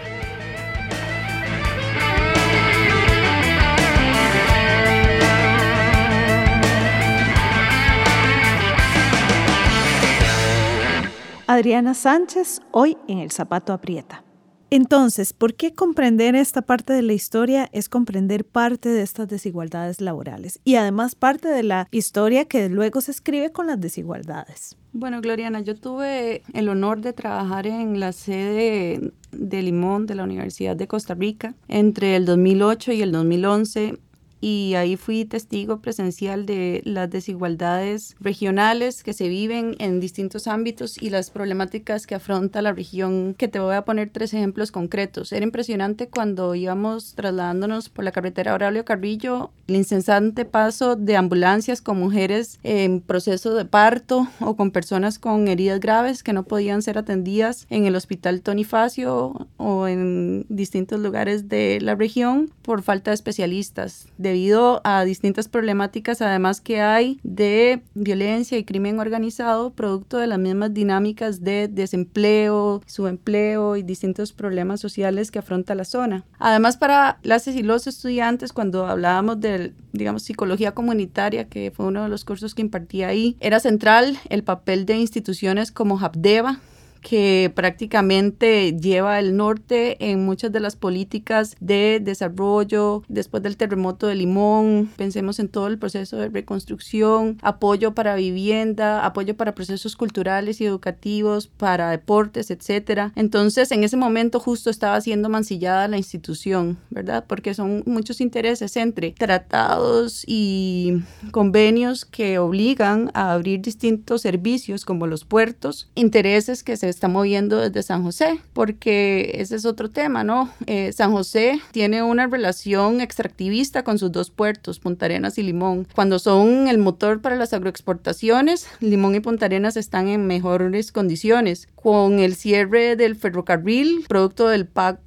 Adriana 11.49 11.93
Sánchez, 11.93 12.59
hoy 12.71 12.97
en 13.07 13.19
El 13.19 13.31
Zapato 13.31 13.71
Aprieta. 13.71 14.25
Entonces, 14.69 15.31
¿por 15.31 15.53
qué 15.53 15.73
comprender 15.73 16.35
esta 16.35 16.61
parte 16.61 16.91
de 16.91 17.01
la 17.01 17.13
historia 17.13 17.69
es 17.71 17.87
comprender 17.87 18.43
parte 18.43 18.89
de 18.89 19.01
estas 19.01 19.29
desigualdades 19.29 20.01
laborales 20.01 20.59
y 20.65 20.75
además 20.75 21.15
parte 21.15 21.47
de 21.47 21.63
la 21.63 21.87
historia 21.89 22.43
que 22.43 22.67
luego 22.67 22.99
se 22.99 23.11
escribe 23.11 23.53
con 23.53 23.67
las 23.67 23.79
desigualdades? 23.79 24.75
Bueno, 24.91 25.21
Gloriana, 25.21 25.61
yo 25.61 25.75
tuve 25.75 26.43
el 26.51 26.67
honor 26.67 26.99
de 26.99 27.13
trabajar 27.13 27.65
en 27.65 28.01
la 28.01 28.11
sede 28.11 29.13
de 29.31 29.61
Limón 29.61 30.05
de 30.05 30.15
la 30.15 30.23
Universidad 30.23 30.75
de 30.75 30.87
Costa 30.89 31.13
Rica 31.13 31.55
entre 31.69 32.17
el 32.17 32.25
2008 32.25 32.91
y 32.91 33.01
el 33.03 33.13
2011 33.13 33.99
y 34.39 34.75
ahí 34.75 34.97
fui 34.97 35.25
testigo 35.25 35.79
presencial 35.81 36.45
de 36.45 36.81
las 36.85 37.09
desigualdades 37.09 38.15
regionales 38.19 39.03
que 39.03 39.13
se 39.13 39.27
viven 39.27 39.75
en 39.79 39.99
distintos 39.99 40.47
ámbitos 40.47 41.01
y 41.01 41.09
las 41.09 41.29
problemáticas 41.29 42.05
que 42.05 42.15
afronta 42.15 42.61
la 42.61 42.73
región, 42.73 43.33
que 43.37 43.47
te 43.47 43.59
voy 43.59 43.75
a 43.75 43.85
poner 43.85 44.09
tres 44.11 44.33
ejemplos 44.33 44.71
concretos. 44.71 45.31
Era 45.31 45.43
impresionante 45.43 46.07
cuando 46.07 46.53
íbamos 46.55 47.13
trasladándonos 47.15 47.89
por 47.89 48.05
la 48.05 48.11
carretera 48.11 48.51
Aurelio 48.51 48.85
Carrillo, 48.85 49.51
el 49.67 49.75
incesante 49.75 50.45
paso 50.45 50.95
de 50.95 51.17
ambulancias 51.17 51.81
con 51.81 51.99
mujeres 51.99 52.59
en 52.63 53.01
proceso 53.01 53.53
de 53.55 53.65
parto 53.65 54.27
o 54.39 54.55
con 54.55 54.71
personas 54.71 55.19
con 55.19 55.47
heridas 55.47 55.79
graves 55.79 56.23
que 56.23 56.33
no 56.33 56.43
podían 56.43 56.81
ser 56.81 56.97
atendidas 56.97 57.65
en 57.69 57.85
el 57.85 57.95
hospital 57.95 58.41
Tony 58.41 58.63
Facio 58.63 59.47
o 59.57 59.87
en 59.87 60.45
distintos 60.49 60.99
lugares 60.99 61.49
de 61.49 61.79
la 61.81 61.95
región 61.95 62.51
por 62.61 62.81
falta 62.81 63.11
de 63.11 63.15
especialistas 63.15 64.07
debido 64.27 64.81
a 64.83 65.05
distintas 65.05 65.47
problemáticas 65.47 66.21
además 66.21 66.61
que 66.61 66.81
hay 66.81 67.19
de 67.23 67.81
violencia 67.93 68.57
y 68.57 68.63
crimen 68.63 68.99
organizado 68.99 69.71
producto 69.71 70.17
de 70.17 70.27
las 70.27 70.39
mismas 70.39 70.73
dinámicas 70.73 71.43
de 71.43 71.67
desempleo, 71.67 72.81
subempleo 72.85 73.77
y 73.77 73.83
distintos 73.83 74.33
problemas 74.33 74.79
sociales 74.79 75.31
que 75.31 75.39
afronta 75.39 75.75
la 75.75 75.85
zona. 75.85 76.25
Además 76.39 76.77
para 76.77 77.19
las 77.23 77.47
y 77.47 77.63
los 77.63 77.87
estudiantes 77.87 78.51
cuando 78.51 78.85
hablábamos 78.85 79.39
de 79.39 79.73
digamos 79.93 80.23
psicología 80.23 80.73
comunitaria 80.73 81.47
que 81.47 81.71
fue 81.71 81.85
uno 81.85 82.03
de 82.03 82.09
los 82.09 82.25
cursos 82.25 82.53
que 82.53 82.61
impartía 82.61 83.07
ahí, 83.07 83.37
era 83.39 83.59
central 83.59 84.17
el 84.29 84.43
papel 84.43 84.85
de 84.85 84.97
instituciones 84.97 85.71
como 85.71 85.99
Habdeba 85.99 86.59
que 86.97 87.51
prácticamente 87.55 88.73
lleva 88.73 89.19
el 89.19 89.35
norte 89.35 90.09
en 90.09 90.25
muchas 90.25 90.51
de 90.51 90.59
las 90.59 90.75
políticas 90.75 91.55
de 91.59 91.99
desarrollo 92.01 93.03
después 93.07 93.43
del 93.43 93.57
terremoto 93.57 94.07
de 94.07 94.15
Limón. 94.15 94.89
Pensemos 94.97 95.39
en 95.39 95.49
todo 95.49 95.67
el 95.67 95.77
proceso 95.77 96.17
de 96.17 96.29
reconstrucción, 96.29 97.37
apoyo 97.41 97.93
para 97.93 98.15
vivienda, 98.15 99.05
apoyo 99.05 99.35
para 99.35 99.55
procesos 99.55 99.95
culturales 99.95 100.61
y 100.61 100.65
educativos, 100.65 101.47
para 101.47 101.91
deportes, 101.91 102.51
etcétera. 102.51 103.11
Entonces, 103.15 103.71
en 103.71 103.83
ese 103.83 103.97
momento 103.97 104.39
justo 104.39 104.69
estaba 104.69 104.99
siendo 105.01 105.29
mancillada 105.29 105.87
la 105.87 105.97
institución, 105.97 106.77
¿verdad? 106.89 107.25
Porque 107.27 107.53
son 107.53 107.83
muchos 107.85 108.21
intereses 108.21 108.75
entre 108.77 109.11
tratados 109.11 110.23
y 110.27 111.03
convenios 111.31 112.05
que 112.05 112.39
obligan 112.39 113.11
a 113.13 113.33
abrir 113.33 113.61
distintos 113.61 114.21
servicios 114.21 114.85
como 114.85 115.07
los 115.07 115.25
puertos, 115.25 115.89
intereses 115.95 116.63
que 116.63 116.77
se 116.77 116.86
está 116.89 117.07
moviendo 117.07 117.59
desde 117.59 117.83
San 117.83 118.03
José, 118.03 118.39
porque 118.53 119.31
ese 119.35 119.55
es 119.55 119.65
otro 119.65 119.89
tema, 119.89 120.23
¿no? 120.23 120.49
Eh, 120.65 120.91
San 120.93 121.11
José 121.11 121.61
tiene 121.71 122.03
una 122.03 122.27
relación 122.27 123.01
extractivista 123.01 123.83
con 123.83 123.99
sus 123.99 124.11
dos 124.11 124.29
puertos, 124.29 124.79
Punta 124.79 125.05
Arenas 125.05 125.37
y 125.37 125.43
Limón. 125.43 125.87
Cuando 125.95 126.19
son 126.19 126.67
el 126.67 126.77
motor 126.77 127.21
para 127.21 127.35
las 127.35 127.53
agroexportaciones, 127.53 128.67
Limón 128.79 129.15
y 129.15 129.19
Punta 129.19 129.45
Arenas 129.45 129.77
están 129.77 130.07
en 130.07 130.27
mejores 130.27 130.91
condiciones. 130.91 131.67
Con 131.75 132.19
el 132.19 132.35
cierre 132.35 132.95
del 132.95 133.15
ferrocarril, 133.15 134.05
producto 134.07 134.47
del 134.49 134.65
pacto 134.65 135.06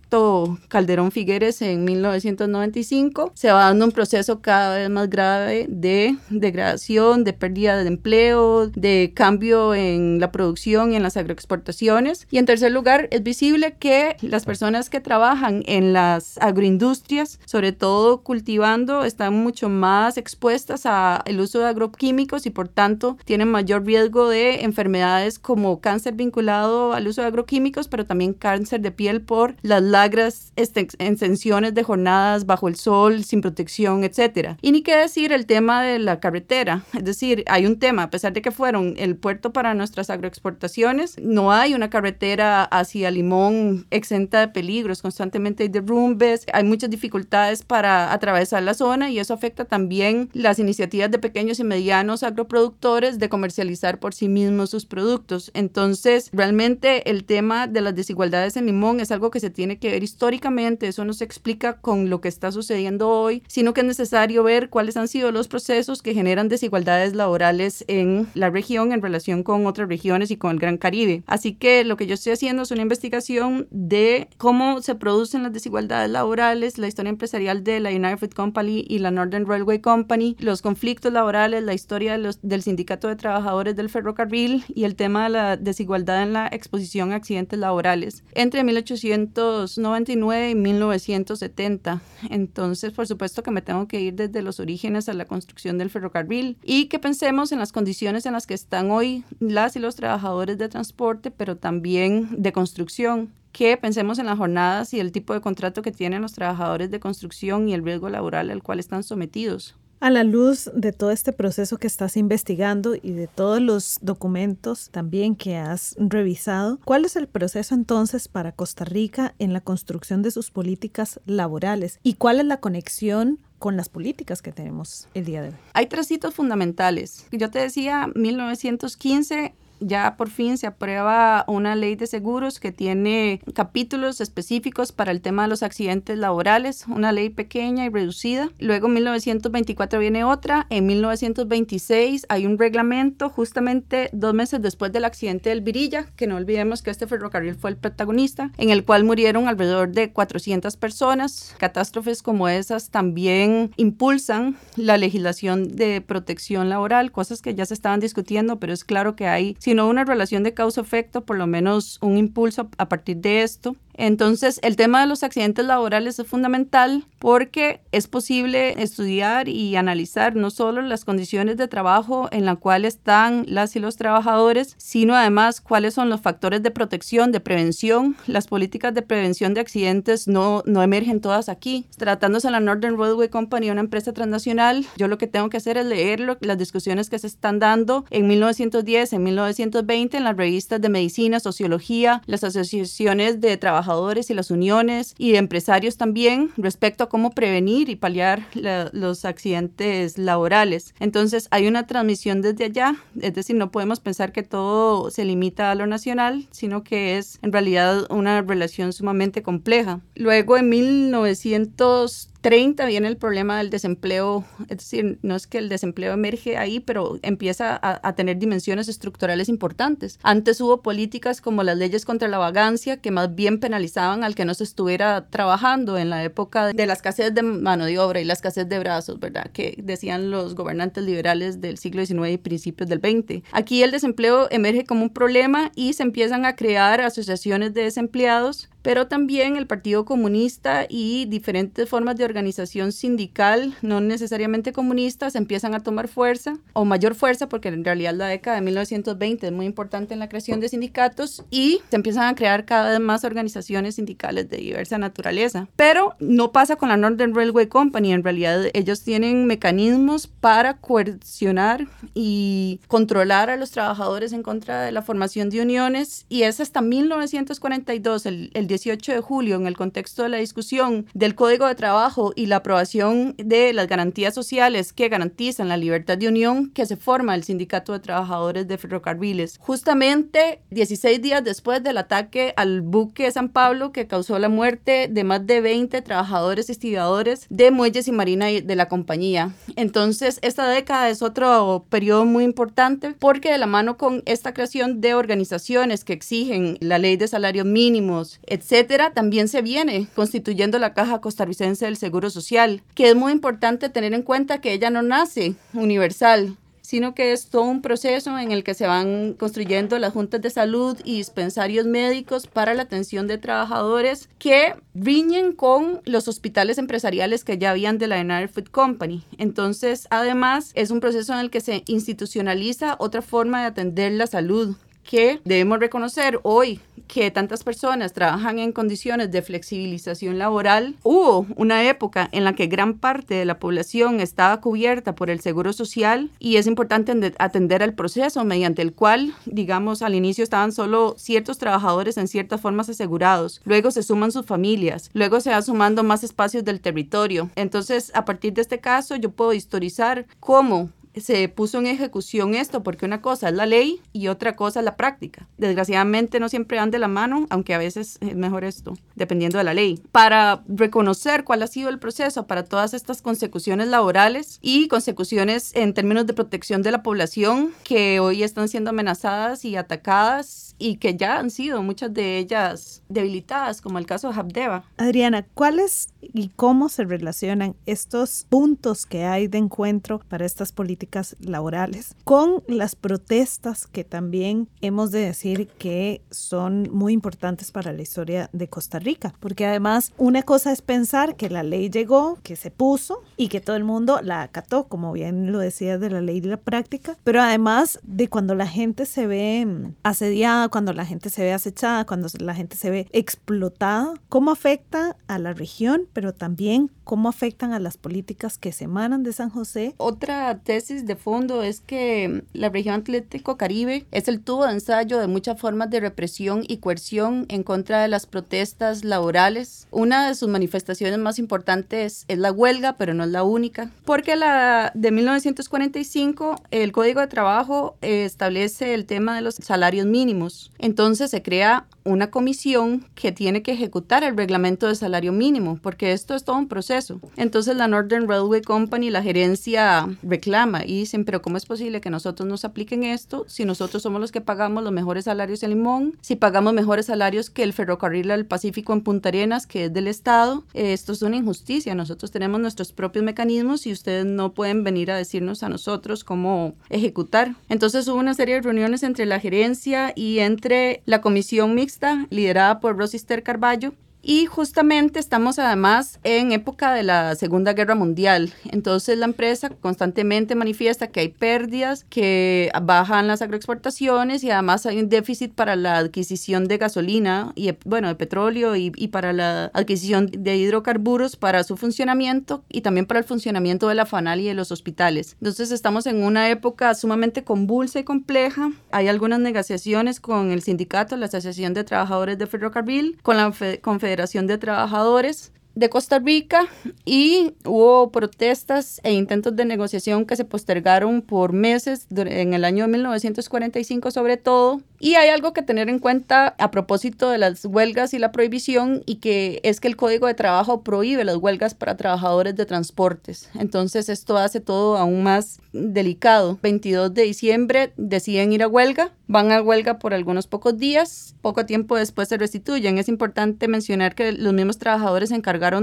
Calderón 0.69 1.13
Figueres 1.13 1.63
en 1.63 1.85
1995, 1.85 3.33
se 3.35 3.53
va 3.53 3.67
dando 3.67 3.85
un 3.85 3.93
proceso 3.93 4.41
cada 4.41 4.77
vez 4.77 4.91
más 4.91 5.09
grave 5.09 5.67
de 5.69 6.17
degradación, 6.31 7.23
de 7.23 7.33
pérdida 7.33 7.77
de 7.77 7.87
empleo, 7.89 8.67
de 8.69 9.13
cambio 9.15 9.75
en 9.75 10.19
la 10.19 10.33
producción 10.33 10.93
y 10.93 10.97
en 10.97 11.03
las 11.03 11.17
agroexportaciones. 11.17 12.27
Y 12.31 12.39
en 12.39 12.47
tercer 12.47 12.73
lugar, 12.73 13.09
es 13.13 13.23
visible 13.23 13.77
que 13.79 14.17
las 14.21 14.45
personas 14.45 14.91
que 14.91 15.01
trabajan 15.01 15.63
en 15.67 15.93
las 15.93 16.39
agroindustrias, 16.39 17.39
sobre 17.45 17.73
todo 17.73 18.23
cultivando, 18.23 19.05
están 19.05 19.35
mucho 19.35 19.69
más 19.69 20.17
expuestas 20.17 20.87
al 20.87 21.41
uso 21.41 21.61
de 21.61 21.67
agroquímicos 21.67 22.47
y 22.47 22.51
por 22.51 22.69
tanto 22.69 23.17
tienen 23.25 23.49
mayor 23.49 23.85
riesgo 23.85 24.29
de 24.29 24.63
enfermedades 24.63 25.39
como 25.39 25.81
cáncer 25.81 26.15
vinculado 26.15 26.95
al 26.95 27.07
uso 27.07 27.21
de 27.23 27.29
agroquímicos, 27.29 27.89
pero 27.89 28.07
también 28.07 28.35
cáncer 28.35 28.81
de 28.81 28.91
piel 28.91 29.23
por 29.23 29.55
las 29.63 29.83
lagras, 30.01 30.55
extensiones 30.57 31.75
de 31.75 31.83
jornadas 31.83 32.47
bajo 32.47 32.69
el 32.69 32.77
sol, 32.77 33.23
sin 33.23 33.43
protección, 33.43 34.03
etc. 34.03 34.57
Y 34.63 34.73
ni 34.73 34.83
qué 34.83 34.97
decir 34.97 35.31
el 35.31 35.45
tema 35.45 35.83
de 35.83 35.99
la 35.99 36.21
carretera. 36.21 36.85
Es 36.95 37.05
decir, 37.05 37.45
hay 37.47 37.67
un 37.67 37.79
tema, 37.79 38.05
a 38.05 38.11
pesar 38.11 38.33
de 38.33 38.41
que 38.41 38.51
fueron 38.51 38.95
el 38.97 39.17
puerto 39.17 39.53
para 39.53 39.75
nuestras 39.75 40.09
agroexportaciones, 40.09 41.19
no 41.21 41.53
hay 41.53 41.75
una 41.75 41.91
carretera 41.91 42.65
hacia 42.65 43.11
Limón 43.11 43.87
exenta 43.91 44.41
de 44.41 44.49
peligros. 44.49 45.03
Constantemente 45.03 45.65
hay 45.65 45.69
derrumbes, 45.69 46.47
hay 46.55 46.65
muchas 46.65 46.89
dificultades 46.89 47.63
para 47.63 48.15
atravesar 48.15 48.63
la 48.63 48.73
zona 48.73 49.11
y 49.11 49.19
eso 49.19 49.35
afecta 49.35 49.67
también 49.67 50.31
las 50.33 50.59
iniciativas 50.59 51.11
de 51.11 51.19
pequeños 51.19 51.61
y 51.61 51.65
medianos 51.65 52.23
agroproductores 52.23 53.19
de 53.19 53.29
comercializar 53.29 54.01
por 54.01 54.15
sí 54.15 54.29
mismos 54.29 54.71
sus 54.71 54.87
productos. 54.87 55.51
Entonces, 55.53 56.31
realmente 56.33 57.11
el 57.11 57.25
tema 57.25 57.67
de 57.67 57.83
las 57.83 57.95
desigualdades 57.95 58.57
en 58.57 58.65
Limón 58.65 59.01
es 59.01 59.11
algo 59.11 59.31
que 59.31 59.41
se 59.41 59.51
tiene 59.51 59.79
que 59.79 59.90
ver 59.91 60.03
históricamente, 60.03 60.89
eso 60.89 61.05
no 61.05 61.13
se 61.13 61.25
explica 61.25 61.81
con 61.81 62.11
lo 62.11 62.21
que 62.21 62.29
está 62.29 62.53
sucediendo 62.53 63.09
hoy, 63.09 63.43
sino 63.49 63.73
que 63.73 63.81
es 63.81 63.87
necesario 63.87 64.43
ver 64.43 64.71
cuáles 64.71 64.97
han 64.97 65.09
sido 65.09 65.33
los 65.33 65.49
procesos 65.49 66.03
que 66.03 66.15
generan 66.15 66.49
desigualdades 66.49 67.15
laborales 67.15 67.85
en 67.89 68.29
la 68.35 68.51
región 68.51 68.93
en 68.93 69.03
relación 69.03 69.43
con 69.43 69.67
otras 69.67 69.89
regiones 69.89 70.31
y 70.31 70.37
con 70.37 70.53
el 70.53 70.59
Gran 70.59 70.79
Caribe. 70.79 71.23
Así 71.27 71.55
que 71.55 71.85
lo 71.85 71.97
que 71.97 72.07
yo 72.07 72.15
estoy 72.15 72.33
haciendo 72.33 72.63
es 72.63 72.71
una 72.71 72.83
investigación 72.83 73.67
de 73.71 74.29
cómo 74.37 74.83
se 74.83 74.95
producen 74.95 75.43
las 75.43 75.53
desigualdades 75.53 76.11
laborales, 76.11 76.79
la 76.79 76.89
historia 76.89 77.11
empresarial 77.11 77.65
de 77.65 77.81
la 77.81 77.91
United 77.91 78.19
Fruit 78.19 78.35
Company 78.35 78.85
y 78.89 78.99
la 78.99 79.11
Northern 79.11 79.47
Railway 79.47 79.81
Company, 79.81 80.37
los 80.39 80.63
conflictos 80.63 81.13
laborales, 81.13 81.63
la 81.63 81.75
historia 81.75 82.19
del 82.19 82.63
sindicato 82.63 83.09
de 83.09 83.17
trabajadores 83.17 83.77
del 83.77 83.91
ferrocarril 83.91 84.65
y 84.69 84.85
el 84.85 84.97
tema 84.97 85.25
de 85.25 85.31
la 85.31 85.57
desigualdad 85.57 86.23
en 86.23 86.33
la 86.33 86.49
exposición 86.49 87.13
a 87.13 87.17
accidentes 87.17 87.59
laborales. 87.59 88.25
Entre 88.35 88.65
1800 88.65 89.79
1999 89.81 90.51
y 90.51 90.55
1970. 90.55 92.03
Entonces, 92.31 92.93
por 92.93 93.07
supuesto 93.07 93.43
que 93.43 93.51
me 93.51 93.63
tengo 93.63 93.89
que 93.89 94.01
ir 94.01 94.15
desde 94.15 94.43
los 94.43 94.61
orígenes 94.61 95.09
a 95.09 95.15
la 95.15 95.25
construcción 95.25 95.79
del 95.79 95.91
ferrocarril 95.91 96.59
y 96.63 96.87
que 96.87 96.99
pensemos 96.99 97.53
en 97.53 97.59
las 97.59 97.73
condiciones 97.73 98.27
en 98.27 98.35
las 98.35 98.47
que 98.47 98.55
están 98.55 98.91
hoy 98.91 99.25
las 99.41 99.77
y 99.77 99.79
los 99.79 99.97
trabajadores 99.97 100.59
de 100.59 100.69
transporte, 100.69 101.31
pero 101.31 101.57
también 101.57 102.29
de 102.43 102.53
construcción 102.53 103.33
que 103.53 103.77
pensemos 103.77 104.19
en 104.19 104.27
las 104.27 104.39
jornadas 104.39 104.95
y 104.95 105.01
el 105.01 105.11
tipo 105.13 105.35
de 105.35 105.41
contrato 105.41 105.83
que 105.83 105.91
tienen 105.91 106.23
los 106.23 106.33
trabajadores 106.33 106.91
de 106.91 107.01
construcción 107.01 107.69
y 107.69 107.75
el 107.75 107.85
riesgo 107.85 108.09
laboral 108.09 108.51
al 108.51 108.63
cual 108.63 108.79
están 108.79 109.03
sometidos. 109.03 109.75
A 110.03 110.09
la 110.09 110.25
luz 110.25 110.71
de 110.75 110.93
todo 110.93 111.11
este 111.11 111.31
proceso 111.31 111.77
que 111.77 111.87
estás 111.87 112.17
investigando 112.17 112.95
y 112.95 113.13
de 113.13 113.27
todos 113.27 113.61
los 113.61 113.99
documentos 114.01 114.89
también 114.89 115.37
que 115.37 115.59
has 115.59 115.95
revisado, 115.99 116.79
¿cuál 116.87 117.05
es 117.05 117.17
el 117.17 117.29
proceso 117.29 117.75
entonces 117.75 118.27
para 118.27 118.53
Costa 118.53 118.87
Rica 118.87 119.35
en 119.39 119.53
la 119.53 119.61
construcción 119.61 120.23
de 120.23 120.31
sus 120.31 120.51
políticas 120.51 121.21
laborales? 121.27 122.01
¿Y 122.03 122.15
cuál 122.15 122.41
es 122.41 122.47
la 122.47 122.61
conexión 122.61 123.41
con 123.59 123.77
las 123.77 123.91
políticas 123.91 124.41
que 124.41 124.53
tenemos 124.53 125.07
el 125.13 125.27
día 125.27 125.43
de 125.43 125.49
hoy? 125.49 125.55
Hay 125.75 125.85
tres 125.85 126.11
hitos 126.11 126.33
fundamentales. 126.33 127.27
Yo 127.31 127.51
te 127.51 127.59
decía, 127.59 128.11
1915 128.15 129.55
ya 129.81 130.17
por 130.17 130.31
fin 130.31 130.59
se 130.59 130.67
aprueba 130.67 131.45
una 131.49 131.75
ley 131.75 131.97
de 131.97 132.07
seguros 132.07 132.61
que 132.61 132.73
tiene 132.73 133.41
capítulos 133.55 134.21
específicos 134.21 134.93
para 134.93 135.11
el 135.11 135.21
tema 135.21 135.43
de 135.43 135.49
los 135.49 135.63
accidentes 135.63 136.19
laborales, 136.19 136.85
una 136.89 137.13
ley 137.13 137.31
pequeña 137.31 137.87
y 137.87 137.89
reducida. 137.89 138.51
Luego 138.59 138.87
en 138.87 138.95
1924 138.95 139.99
viene 139.99 140.25
otra, 140.25 140.67
en 140.71 140.87
1926 140.87 142.27
hay 142.29 142.47
un 142.47 142.59
reglamento 142.59 143.31
justamente 143.31 144.11
dos 144.13 144.35
meses 144.35 144.61
después 144.63 144.93
del 144.93 145.05
accidente 145.05 145.51
del 145.51 145.63
Virilla, 145.63 146.07
que 146.17 146.27
no 146.27 146.37
olvidemos 146.37 146.83
que 146.83 146.91
este 146.91 147.07
ferrocarril 147.07 147.55
fue 147.55 147.71
el 147.71 147.77
protagonista, 147.77 148.53
en 148.59 148.71
el 148.71 148.85
cual 148.85 149.05
murieron 149.05 149.49
alrededor 149.49 149.91
de 149.91 150.13
400 150.13 150.77
personas. 150.77 151.55
Catástrofes 151.59 152.23
como 152.23 152.49
esas 152.49 152.91
también 152.91 153.73
impulsan 153.77 154.57
la 154.77 154.97
legislación 154.97 155.69
de 155.69 156.01
protección 156.01 156.69
laboral, 156.69 157.13
cosas 157.13 157.43
que 157.43 157.55
ya 157.55 157.67
se 157.67 157.75
estaban 157.75 158.01
discutiendo, 158.01 158.59
pero 158.59 158.73
es 158.73 158.85
claro 158.85 159.17
que 159.17 159.27
hay 159.27 159.57
sino 159.71 159.89
una 159.89 160.05
relación 160.05 160.43
de 160.43 160.53
causa-efecto, 160.53 161.25
por 161.25 161.39
lo 161.39 161.47
menos 161.47 161.99
un 162.03 162.17
impulso 162.17 162.69
a 162.77 162.89
partir 162.89 163.19
de 163.19 163.45
esto. 163.45 163.77
Entonces, 164.01 164.61
el 164.63 164.77
tema 164.77 165.03
de 165.03 165.07
los 165.07 165.23
accidentes 165.23 165.67
laborales 165.67 166.19
es 166.19 166.27
fundamental 166.27 167.05
porque 167.19 167.83
es 167.93 168.09
posible 168.09 168.83
estudiar 168.83 169.47
y 169.47 169.77
analizar 169.77 170.35
no 170.37 170.49
solo 170.49 170.81
las 170.81 171.05
condiciones 171.05 171.59
de 171.59 171.69
trabajo 171.69 172.27
en 172.33 172.47
las 172.47 172.57
cuales 172.57 172.95
están 172.95 173.45
las 173.47 173.77
y 173.77 173.79
los 173.79 173.99
trabajadores, 173.99 174.75
sino 174.79 175.15
además 175.15 175.61
cuáles 175.61 175.93
son 175.93 176.09
los 176.09 176.23
factores 176.23 176.63
de 176.63 176.71
protección, 176.71 177.31
de 177.31 177.41
prevención. 177.41 178.17
Las 178.27 178.47
políticas 178.47 178.95
de 178.95 179.03
prevención 179.03 179.53
de 179.53 179.61
accidentes 179.61 180.27
no, 180.27 180.63
no 180.65 180.83
emergen 180.83 181.21
todas 181.21 181.51
aquí. 181.51 181.85
Tratándose 181.99 182.49
de 182.49 182.53
la 182.53 182.61
Northern 182.61 182.99
Railway 182.99 183.29
Company, 183.29 183.69
una 183.69 183.81
empresa 183.81 184.15
transnacional, 184.15 184.87
yo 184.97 185.09
lo 185.09 185.19
que 185.19 185.27
tengo 185.27 185.51
que 185.51 185.59
hacer 185.59 185.77
es 185.77 185.85
leer 185.85 186.39
las 186.41 186.57
discusiones 186.57 187.11
que 187.11 187.19
se 187.19 187.27
están 187.27 187.59
dando 187.59 188.07
en 188.09 188.27
1910, 188.29 189.13
en 189.13 189.23
1920 189.25 190.17
en 190.17 190.25
las 190.25 190.39
revistas 190.39 190.81
de 190.81 190.89
medicina, 190.89 191.39
sociología, 191.39 192.23
las 192.25 192.45
asociaciones 192.45 193.43
de 193.43 193.59
trabajadores 193.59 193.90
y 194.29 194.35
las 194.35 194.51
uniones 194.51 195.15
y 195.19 195.35
empresarios 195.35 195.97
también 195.97 196.51
respecto 196.57 197.05
a 197.05 197.09
cómo 197.09 197.31
prevenir 197.31 197.89
y 197.89 197.97
paliar 197.97 198.47
los 198.93 199.25
accidentes 199.25 200.17
laborales. 200.17 200.95
Entonces 201.01 201.49
hay 201.51 201.67
una 201.67 201.87
transmisión 201.87 202.41
desde 202.41 202.65
allá, 202.65 202.97
es 203.21 203.35
decir, 203.35 203.57
no 203.57 203.71
podemos 203.71 204.01
pensar 204.01 204.33
que 204.33 204.43
todo 204.43 205.11
se 205.11 205.25
limita 205.25 205.71
a 205.71 205.75
lo 205.75 205.87
nacional, 205.87 206.47
sino 206.51 206.85
que 206.85 207.19
es 207.19 207.39
en 207.43 207.53
realidad 207.53 208.07
una 208.11 208.43
relación 208.43 208.93
sumamente 208.93 209.43
compleja. 209.43 210.01
Luego 210.15 210.57
en 210.57 210.69
1900 210.69 212.30
30 212.41 212.87
viene 212.87 213.09
el 213.09 213.17
problema 213.17 213.59
del 213.59 213.71
desempleo, 213.71 214.45
es 214.69 214.79
decir, 214.79 215.19
no 215.23 215.37
es 215.37 215.47
que 215.47 215.59
el 215.59 215.69
desempleo 215.69 216.13
emerge 216.13 216.57
ahí, 216.57 216.81
pero 216.81 217.19
empieza 217.23 217.79
a, 217.83 218.15
tener 218.15 218.39
dimensiones 218.39 218.89
estructurales 218.89 219.49
importantes. 219.49 220.19
Antes 220.23 220.61
hubo 220.61 220.83
políticas 220.83 221.41
como 221.41 221.63
las 221.63 221.77
leyes 221.77 222.05
contra 222.05 222.29
la 222.29 222.39
vagancia 222.39 222.97
que 222.97 223.11
más 223.11 223.35
bien 223.35 223.61
penalizaban 223.61 224.25
al 224.25 224.35
que 224.35 224.45
no 224.45 224.55
se 224.55 224.65
estuviera 224.65 225.29
trabajando 225.29 225.99
en 225.99 226.11
la 226.11 226.25
época 226.25 226.73
de 226.73 226.87
la 226.87 226.95
escasez 226.95 227.35
de 227.35 227.43
mano 227.43 227.85
de 227.85 227.99
obra 227.99 228.21
y 228.21 228.25
la 228.25 228.33
escasez 228.33 228.69
de 228.69 228.79
brazos, 228.79 229.21
¿verdad? 229.21 229.51
Que 229.53 229.77
decían 229.83 230.31
los 230.31 230.55
gobernantes 230.55 231.05
liberales 231.05 231.61
del 231.61 231.79
siglo 231.79 232.05
XIX 232.05 232.31
y 232.31 232.39
principios 232.39 232.89
del 232.89 233.01
XX. 233.01 233.45
Aquí 233.53 233.83
el 233.83 233.91
desempleo 233.91 234.49
emerge 234.51 234.85
como 234.85 235.03
un 235.03 235.11
problema 235.11 235.71
y 235.75 235.93
se 235.93 236.03
empiezan 236.03 236.45
a 236.45 236.57
crear 236.57 237.01
asociaciones 237.01 237.75
de 237.75 237.85
desempleados 237.85 238.70
pero 238.83 239.07
también 239.07 239.57
el 239.57 239.67
Partido 239.67 240.05
Comunista 240.05 240.87
y 240.89 241.27
diferentes 241.27 241.89
formas 241.89 242.17
de 242.17 242.25
organización 242.25 242.93
sindical, 242.93 243.75
no 243.83 244.01
necesariamente 244.01 244.73
comunistas, 244.73 245.35
empiezan 245.35 245.75
a 245.75 245.81
tomar 245.81 246.09
fuerza 246.09 246.59
o 246.73 246.85
mayor 246.85 247.15
fuerza, 247.15 247.49
porque 247.49 247.69
en 247.69 247.85
realidad 247.85 248.15
la 248.15 248.27
década 248.27 248.57
de 248.57 248.63
1920 248.63 249.47
es 249.47 249.53
muy 249.53 249.67
importante 249.67 250.15
en 250.15 250.21
la 250.21 250.29
creación 250.29 250.61
de 250.61 250.69
sindicatos 250.69 251.45
y 251.51 251.81
se 251.91 251.97
empiezan 251.97 252.25
a 252.25 252.35
crear 252.35 252.65
cada 252.65 252.91
vez 252.91 253.01
más 253.01 253.25
organizaciones 253.25 253.97
sindicales 253.97 254.49
de 254.49 254.59
diversa 254.59 254.99
naturaleza. 254.99 255.69
Pero 255.77 256.15
no 256.19 256.53
pasa 256.53 256.77
con 256.77 256.89
la 256.89 256.97
Northern 256.97 257.35
Railway 257.35 257.67
Company, 257.67 258.13
en 258.13 258.23
realidad 258.23 258.65
ellos 258.73 259.03
tienen 259.03 259.47
mecanismos 259.47 260.27
para 260.27 260.79
coercionar 260.79 261.87
y 262.15 262.81
controlar 262.89 263.51
a 263.51 263.57
los 263.57 263.71
trabajadores 263.71 264.33
en 264.33 264.43
contra 264.43 264.83
de 264.83 264.93
la 264.93 265.03
formación 265.03 265.51
de 265.51 265.63
uniones 265.63 266.27
y 266.29 266.43
es 266.43 266.61
hasta 266.61 266.81
1942 266.81 268.27
el, 268.27 268.51
el 268.55 268.67
18 268.71 269.13
de 269.13 269.21
julio 269.21 269.57
en 269.57 269.67
el 269.67 269.77
contexto 269.77 270.23
de 270.23 270.29
la 270.29 270.37
discusión 270.37 271.07
del 271.13 271.35
Código 271.35 271.67
de 271.67 271.75
Trabajo 271.75 272.33
y 272.37 272.47
la 272.47 272.57
aprobación 272.57 273.35
de 273.37 273.73
las 273.73 273.89
garantías 273.89 274.33
sociales 274.33 274.93
que 274.93 275.09
garantizan 275.09 275.69
la 275.69 275.77
libertad 275.77 276.17
de 276.17 276.29
unión 276.29 276.71
que 276.71 276.87
se 276.87 276.97
forma 276.97 277.35
el 277.35 277.43
Sindicato 277.43 277.93
de 277.93 277.99
Trabajadores 277.99 278.69
de 278.69 278.79
Ferrocarriles. 278.79 279.59
Justamente 279.59 280.63
16 280.71 281.21
días 281.21 281.43
después 281.43 281.83
del 281.83 281.99
ataque 281.99 282.55
al 282.57 282.83
buque 282.83 283.31
San 283.33 283.49
Pablo 283.49 283.91
que 283.91 284.07
causó 284.07 284.39
la 284.39 284.49
muerte 284.49 285.09
de 285.11 285.25
más 285.25 285.45
de 285.47 285.61
20 285.61 286.01
trabajadores 286.03 286.69
y 286.69 286.73
estibadores 286.73 287.47
de 287.51 287.73
muelles 287.73 288.07
y 288.07 288.13
marina 288.13 288.47
de 288.47 288.77
la 288.77 288.89
compañía. 288.89 289.53
Entonces, 289.75 290.39
esta 290.43 290.69
década 290.69 291.11
es 291.11 291.23
otro 291.23 291.87
periodo 291.89 292.25
muy 292.25 292.45
importante 292.45 293.17
porque 293.19 293.51
de 293.51 293.59
la 293.59 293.67
mano 293.67 293.97
con 293.97 294.23
esta 294.27 294.55
creación 294.55 295.01
de 295.01 295.15
organizaciones 295.15 296.05
que 296.05 296.13
exigen 296.13 296.79
la 296.81 296.99
ley 296.99 297.17
de 297.17 297.27
salarios 297.27 297.67
mínimos, 297.67 298.41
etcétera, 298.61 299.13
también 299.13 299.49
se 299.49 299.63
viene 299.63 300.07
constituyendo 300.15 300.79
la 300.79 300.93
Caja 300.93 301.23
Costarricense 301.23 301.87
del 301.87 301.97
Seguro 301.97 302.29
Social, 302.29 302.83
que 302.95 303.09
es 303.09 303.17
muy 303.17 303.33
importante 303.33 303.89
tener 303.89 304.13
en 304.13 304.23
cuenta 304.23 304.61
que 304.61 304.75
ella 304.75 304.91
no 304.91 305.01
nace 305.01 305.55
universal, 305.73 306.59
sino 306.83 307.15
que 307.15 307.33
es 307.33 307.47
todo 307.47 307.63
un 307.63 307.81
proceso 307.81 308.37
en 308.39 308.53
el 308.53 308.63
que 308.63 308.75
se 308.75 308.87
van 308.87 309.33
construyendo 309.33 309.99
las 309.99 310.13
juntas 310.13 310.43
de 310.43 310.51
salud 310.51 310.99
y 311.05 311.17
dispensarios 311.17 311.87
médicos 311.87 312.49
para 312.49 312.75
la 312.75 312.83
atención 312.83 313.27
de 313.27 313.39
trabajadores 313.39 314.29
que 314.39 314.75
riñen 314.95 315.53
con 315.53 316.03
los 316.05 316.29
hospitales 316.29 316.77
empresariales 316.77 317.45
que 317.45 317.57
ya 317.57 317.71
habían 317.71 317.97
de 317.97 318.09
la 318.09 318.21
United 318.21 318.51
Food 318.51 318.69
Company. 318.71 319.25
Entonces, 319.39 320.07
además, 320.11 320.73
es 320.75 320.91
un 320.91 321.01
proceso 321.01 321.33
en 321.33 321.39
el 321.39 321.51
que 321.51 321.61
se 321.61 321.83
institucionaliza 321.87 322.97
otra 322.99 323.23
forma 323.23 323.61
de 323.61 323.69
atender 323.69 324.13
la 324.13 324.27
salud 324.27 324.77
que 325.11 325.41
debemos 325.45 325.81
reconocer 325.81 326.39
hoy 326.45 326.79
que 327.09 327.33
tantas 327.33 327.65
personas 327.65 328.13
trabajan 328.13 328.61
en 328.61 328.71
condiciones 328.71 329.33
de 329.33 329.43
flexibilización 329.43 330.39
laboral. 330.39 330.95
Hubo 331.03 331.47
una 331.57 331.83
época 331.89 332.29
en 332.31 332.45
la 332.45 332.55
que 332.55 332.69
gran 332.69 332.99
parte 332.99 333.35
de 333.35 333.45
la 333.45 333.59
población 333.59 334.21
estaba 334.21 334.61
cubierta 334.61 335.17
por 335.17 335.29
el 335.29 335.41
seguro 335.41 335.73
social 335.73 336.31
y 336.39 336.57
es 336.57 336.69
importante 336.69 337.35
atender 337.39 337.83
al 337.83 337.95
proceso 337.95 338.45
mediante 338.45 338.83
el 338.83 338.93
cual, 338.93 339.35
digamos, 339.47 340.03
al 340.03 340.15
inicio 340.15 340.45
estaban 340.45 340.71
solo 340.71 341.17
ciertos 341.19 341.59
trabajadores 341.59 342.17
en 342.17 342.29
ciertas 342.29 342.61
formas 342.61 342.89
asegurados, 342.89 343.61
luego 343.65 343.91
se 343.91 344.05
suman 344.05 344.31
sus 344.31 344.47
familias, 344.47 345.11
luego 345.13 345.41
se 345.41 345.51
va 345.51 345.61
sumando 345.63 346.05
más 346.05 346.23
espacios 346.23 346.65
del 346.65 346.81
territorio. 346.81 347.51
Entonces, 347.57 348.13
a 348.15 348.25
partir 348.25 348.53
de 348.53 348.63
este 348.63 348.79
caso, 348.79 349.17
yo 349.17 349.33
puedo 349.33 349.53
historizar 349.55 350.27
cómo 350.39 350.91
se 351.17 351.49
puso 351.49 351.79
en 351.79 351.87
ejecución 351.87 352.55
esto, 352.55 352.83
porque 352.83 353.07
una 353.07 353.21
cosa 353.21 353.49
es 353.49 353.55
la 353.55 353.67
ley 353.67 354.01
y 354.13 354.29
otra 354.29 354.57
cosa 354.57 354.81
es 354.81 354.85
la 354.85 354.97
práctica. 354.97 355.49
Desgraciadamente 355.59 356.41
no 356.41 356.49
siempre 356.49 356.79
van 356.79 356.91
de 356.91 356.99
la 356.99 357.09
mano, 357.09 357.47
aunque 357.51 357.75
a 357.75 357.79
veces 357.79 358.19
es 358.21 358.37
mejor 358.37 358.65
esto, 358.65 358.95
dependiendo 359.15 359.59
de 359.59 359.65
la 359.65 359.75
ley. 359.75 360.01
Para 360.13 360.63
reconocer 360.69 361.45
cuál 361.45 361.63
ha 361.63 361.67
sido 361.67 361.89
el 361.89 361.99
proceso 361.99 362.47
para 362.47 362.65
todas 362.65 362.95
estas 362.95 363.23
consecuciones 363.23 363.89
laborales 363.89 364.59
y 364.63 364.89
consecuciones 364.89 365.75
en 365.75 365.95
términos 365.95 366.27
de 366.27 366.35
protección 366.35 366.83
de 366.83 366.93
la 366.93 367.03
población 367.03 367.73
que 367.85 368.21
hoy 368.21 368.43
están 368.43 368.69
siendo 368.69 368.91
amenazadas 368.91 369.65
y 369.65 369.77
atacadas 369.77 370.70
y 370.81 370.97
que 370.97 371.17
ya 371.17 371.39
han 371.39 371.51
sido 371.51 371.83
muchas 371.83 372.13
de 372.13 372.39
ellas 372.39 373.03
debilitadas, 373.09 373.81
como 373.81 373.99
el 373.99 374.07
caso 374.07 374.33
de 374.33 374.41
Habdeba. 374.41 374.85
Adriana, 374.97 375.47
¿cuáles 375.55 376.09
y 376.23 376.49
cómo 376.49 376.89
se 376.89 377.05
relacionan 377.05 377.77
estos 377.87 378.47
puntos 378.49 379.07
que 379.07 379.25
hay 379.25 379.47
de 379.47 379.59
encuentro 379.59 380.21
para 380.29 380.47
estas 380.47 380.73
políticas 380.73 381.37
laborales 381.41 382.15
con 382.25 382.63
las 382.67 382.95
protestas 382.95 383.87
que 383.87 384.05
también 384.05 384.69
hemos 384.81 385.11
de 385.11 385.21
decir 385.21 385.69
que 385.79 386.23
son 386.31 386.89
muy 386.93 387.13
importantes 387.13 387.71
para 387.71 387.93
la 387.93 388.03
historia 388.03 388.49
de 388.53 388.69
Costa 388.69 388.99
Rica? 388.99 389.35
Porque 389.41 389.67
además 389.67 390.13
una 390.17 390.43
cosa 390.43 390.73
es 390.73 390.81
pensar 390.83 391.37
que 391.37 391.51
la 391.51 391.63
ley 391.63 391.91
llegó, 391.91 392.39
que 392.43 392.57
se 392.57 392.71
puso 392.71 393.23
y 393.37 393.49
que 393.49 393.61
todo 393.61 393.77
el 393.77 393.85
mundo 393.85 394.21
la 394.23 394.43
acató, 394.43 394.85
como 394.85 395.13
bien 395.13 395.53
lo 395.53 395.59
decía 395.59 395.99
de 395.99 396.09
la 396.09 396.23
ley 396.23 396.39
y 396.39 396.43
la 396.43 396.57
práctica, 396.57 397.19
pero 397.23 397.43
además 397.43 397.99
de 398.03 398.29
cuando 398.29 398.55
la 398.55 398.67
gente 398.67 399.05
se 399.05 399.27
ve 399.27 399.67
asediada, 400.03 400.70
cuando 400.71 400.93
la 400.93 401.05
gente 401.05 401.31
se 401.31 401.43
ve 401.43 401.53
acechada, 401.53 402.07
cuando 402.07 402.29
la 402.39 402.55
gente 402.55 402.77
se 402.77 402.91
ve 402.91 403.07
explotada, 403.13 404.15
¿cómo 404.29 404.51
afecta 404.51 405.17
a 405.27 405.39
la 405.39 405.53
región? 405.53 406.09
pero 406.13 406.35
también 406.35 406.91
cómo 407.11 407.29
afectan 407.29 407.73
a 407.73 407.81
las 407.81 407.97
políticas 407.97 408.57
que 408.57 408.71
se 408.71 408.85
emanan 408.85 409.25
de 409.25 409.33
San 409.33 409.51
José. 409.51 409.95
Otra 409.97 410.61
tesis 410.61 411.07
de 411.07 411.17
fondo 411.17 411.65
es 411.65 411.81
que 411.81 412.45
la 412.53 412.69
región 412.69 412.95
Atlético 412.95 413.57
Caribe 413.57 414.07
es 414.13 414.29
el 414.29 414.41
tubo 414.41 414.65
de 414.65 414.75
ensayo 414.75 415.19
de 415.19 415.27
muchas 415.27 415.59
formas 415.59 415.91
de 415.91 415.99
represión 415.99 416.63
y 416.69 416.77
coerción 416.77 417.47
en 417.49 417.65
contra 417.65 418.01
de 418.01 418.07
las 418.07 418.27
protestas 418.27 419.03
laborales. 419.03 419.89
Una 419.91 420.29
de 420.29 420.37
sus 420.37 420.49
manifestaciones 420.49 421.19
más 421.19 421.41
importantes 421.41 422.27
es 422.29 422.39
la 422.39 422.53
huelga, 422.53 422.93
pero 422.97 423.13
no 423.13 423.25
es 423.25 423.31
la 423.31 423.43
única, 423.43 423.91
porque 424.05 424.37
la 424.37 424.93
de 424.95 425.11
1945 425.11 426.63
el 426.71 426.93
Código 426.93 427.21
de 427.21 427.27
Trabajo 427.27 427.97
establece 428.03 428.95
el 428.95 429.07
tema 429.07 429.35
de 429.35 429.41
los 429.41 429.57
salarios 429.57 430.07
mínimos. 430.07 430.71
Entonces 430.79 431.33
se 431.33 431.43
crea 431.43 431.89
una 432.05 432.31
comisión 432.31 433.05
que 433.15 433.33
tiene 433.33 433.63
que 433.63 433.73
ejecutar 433.73 434.25
el 434.25 434.37
reglamento 434.37 434.87
de 434.87 434.95
salario 434.95 435.33
mínimo, 435.33 435.79
porque 435.83 436.13
esto 436.13 436.35
es 436.35 436.45
todo 436.45 436.57
un 436.57 436.69
proceso 436.69 437.00
Entonces 437.37 437.77
la 437.77 437.89
Northern 437.89 438.29
Railway 438.29 438.63
Company, 438.63 439.11
la 439.11 439.23
gerencia 439.23 440.09
reclama 440.23 440.85
y 440.85 441.01
dicen, 441.01 441.25
pero 441.25 441.43
¿cómo 441.43 441.57
es 441.57 441.67
posible 441.67 442.01
que 442.01 442.11
nosotros 442.11 442.49
nos 442.49 442.65
apliquen 442.65 443.05
esto 443.05 443.45
si 443.49 443.65
nosotros 443.65 444.03
somos 444.03 444.21
los 444.21 444.33
que 444.33 444.41
pagamos 444.41 444.83
los 444.83 444.93
mejores 444.93 445.25
salarios 445.25 445.63
en 445.63 445.71
Limón, 445.71 446.17
si 446.21 446.37
pagamos 446.37 446.73
mejores 446.73 447.07
salarios 447.07 447.51
que 447.51 447.63
el 447.63 447.73
ferrocarril 447.73 448.29
del 448.29 448.47
Pacífico 448.47 448.93
en 448.93 449.03
Punta 449.03 449.29
Arenas, 449.29 449.67
que 449.67 449.87
es 449.87 449.93
del 449.93 450.09
Estado? 450.09 450.65
esto 450.75 451.13
es 451.13 451.23
una 451.23 451.37
injusticia. 451.37 451.95
Nosotros 451.95 452.31
tenemos 452.31 452.61
nuestros 452.61 452.93
propios 452.93 453.25
mecanismos 453.25 453.87
y 453.87 453.93
ustedes 453.93 454.27
no 454.27 454.53
pueden 454.53 454.85
venir 454.85 455.11
a 455.11 455.17
decirnos 455.17 455.63
a 455.63 455.69
nosotros 455.69 456.25
cómo 456.25 456.75
ejecutar. 456.89 457.55
Entonces 457.69 458.07
hubo 458.09 458.19
una 458.19 458.35
serie 458.35 458.57
de 458.57 458.63
reuniones 458.63 459.03
entre 459.03 459.27
la 459.27 459.41
gerencia 459.41 460.13
y 460.15 460.41
entre 460.41 461.03
la 461.07 461.21
comisión 461.21 461.75
mixta 461.75 462.27
liderada 462.31 462.81
por 462.81 462.97
Rosister 462.97 463.43
Carballo 463.43 463.95
y 464.23 464.47
justamente 464.47 465.19
estamos 465.19 465.59
además 465.59 466.19
en 466.25 466.53
época 466.53 466.93
de 466.93 467.03
la 467.03 467.35
Segunda 467.35 467.73
Guerra 467.73 467.95
Mundial. 467.95 468.53
Entonces 468.71 469.19
la 469.19 469.27
empresa 469.27 469.71
constantemente 469.81 470.55
manifiesta 470.55 471.09
que 471.09 471.21
hay 471.21 471.29
pérdidas, 471.29 472.05
que 472.09 472.71
bajan 472.83 473.27
las 473.27 473.43
agroexportaciones 473.43 474.45
y 474.45 474.51
además 474.51 474.87
hay 474.87 474.99
un 474.99 475.09
déficit 475.09 475.55
para 475.55 475.77
la 475.77 475.99
adquisición 475.99 476.67
de 476.67 476.79
gasolina 476.79 477.53
y 477.55 477.73
bueno, 477.85 478.09
de 478.09 478.15
petróleo 478.15 478.77
y, 478.77 478.93
y 478.97 479.09
para 479.09 479.33
la 479.33 479.71
adquisición 479.75 480.27
de 480.27 480.57
hidrocarburos 480.57 481.37
para 481.37 481.65
su 481.65 481.77
funcionamiento 481.77 482.63
y 482.69 482.83
también 482.83 483.07
para 483.07 483.21
el 483.21 483.27
funcionamiento 483.27 483.89
de 483.89 483.95
la 483.95 484.07
FANAL 484.07 484.41
y 484.41 484.47
de 484.47 484.55
los 484.55 484.73
hospitales. 484.73 485.37
Entonces 485.41 485.71
estamos 485.71 486.07
en 486.07 486.23
una 486.23 486.51
época 486.51 486.95
sumamente 486.95 487.45
convulsa 487.45 488.01
y 488.01 488.05
compleja. 488.05 488.71
Hay 488.91 489.09
algunas 489.09 489.41
negociaciones 489.41 490.21
con 490.21 490.51
el 490.51 490.63
sindicato, 490.63 491.17
la 491.17 491.27
Asociación 491.27 491.75
de 491.75 491.85
Trabajadores 491.85 492.39
de 492.39 492.47
Ferrocarril, 492.47 493.19
con 493.23 493.37
la 493.37 493.53
Confederación 493.81 494.10
Federación 494.11 494.49
de 494.49 494.59
Trabajadores 494.59 495.53
de 495.75 495.89
Costa 495.89 496.19
Rica 496.19 496.67
y 497.05 497.53
hubo 497.65 498.11
protestas 498.11 499.01
e 499.05 499.13
intentos 499.13 499.57
de 499.57 499.65
negociación 499.65 500.27
que 500.27 500.37
se 500.37 500.45
postergaron 500.45 501.23
por 501.23 501.53
meses 501.53 502.07
en 502.11 502.55
el 502.55 502.65
año 502.65 502.89
1945 502.89 504.11
sobre 504.11 504.37
todo. 504.37 504.81
Y 505.03 505.15
hay 505.15 505.31
algo 505.31 505.55
que 505.55 505.63
tener 505.63 505.89
en 505.89 505.99
cuenta 505.99 506.55
a 506.59 506.71
propósito 506.71 507.31
de 507.31 507.39
las 507.39 507.65
huelgas 507.65 508.13
y 508.13 508.19
la 508.19 508.33
prohibición 508.33 509.03
y 509.07 509.17
que 509.17 509.61
es 509.63 509.81
que 509.81 509.89
el 509.89 509.97
Código 509.97 510.27
de 510.27 510.35
Trabajo 510.35 510.83
prohíbe 510.83 511.25
las 511.25 511.37
huelgas 511.37 511.75
para 511.75 511.97
trabajadores 511.97 512.55
de 512.55 512.67
transportes. 512.67 513.49
Entonces 513.59 514.11
esto 514.11 514.37
hace 514.37 514.61
todo 514.61 514.99
aún 514.99 515.23
más 515.23 515.61
delicado. 515.73 516.59
22 516.63 517.15
de 517.15 517.23
diciembre 517.23 517.93
deciden 517.97 518.53
ir 518.53 518.63
a 518.63 518.69
huelga, 518.69 519.13
van 519.27 519.53
a 519.53 519.63
huelga 519.63 519.99
por 519.99 520.13
algunos 520.13 520.47
pocos 520.47 520.77
días, 520.77 521.35
poco 521.41 521.65
tiempo 521.65 521.97
después 521.97 522.29
se 522.29 522.37
restituyen. 522.37 522.99
Es 522.99 523.09
importante 523.09 523.69
mencionar 523.69 524.15
que 524.15 524.33
los 524.33 524.53
mismos 524.53 524.79
trabajadores 524.79 525.31
se 525.31 525.35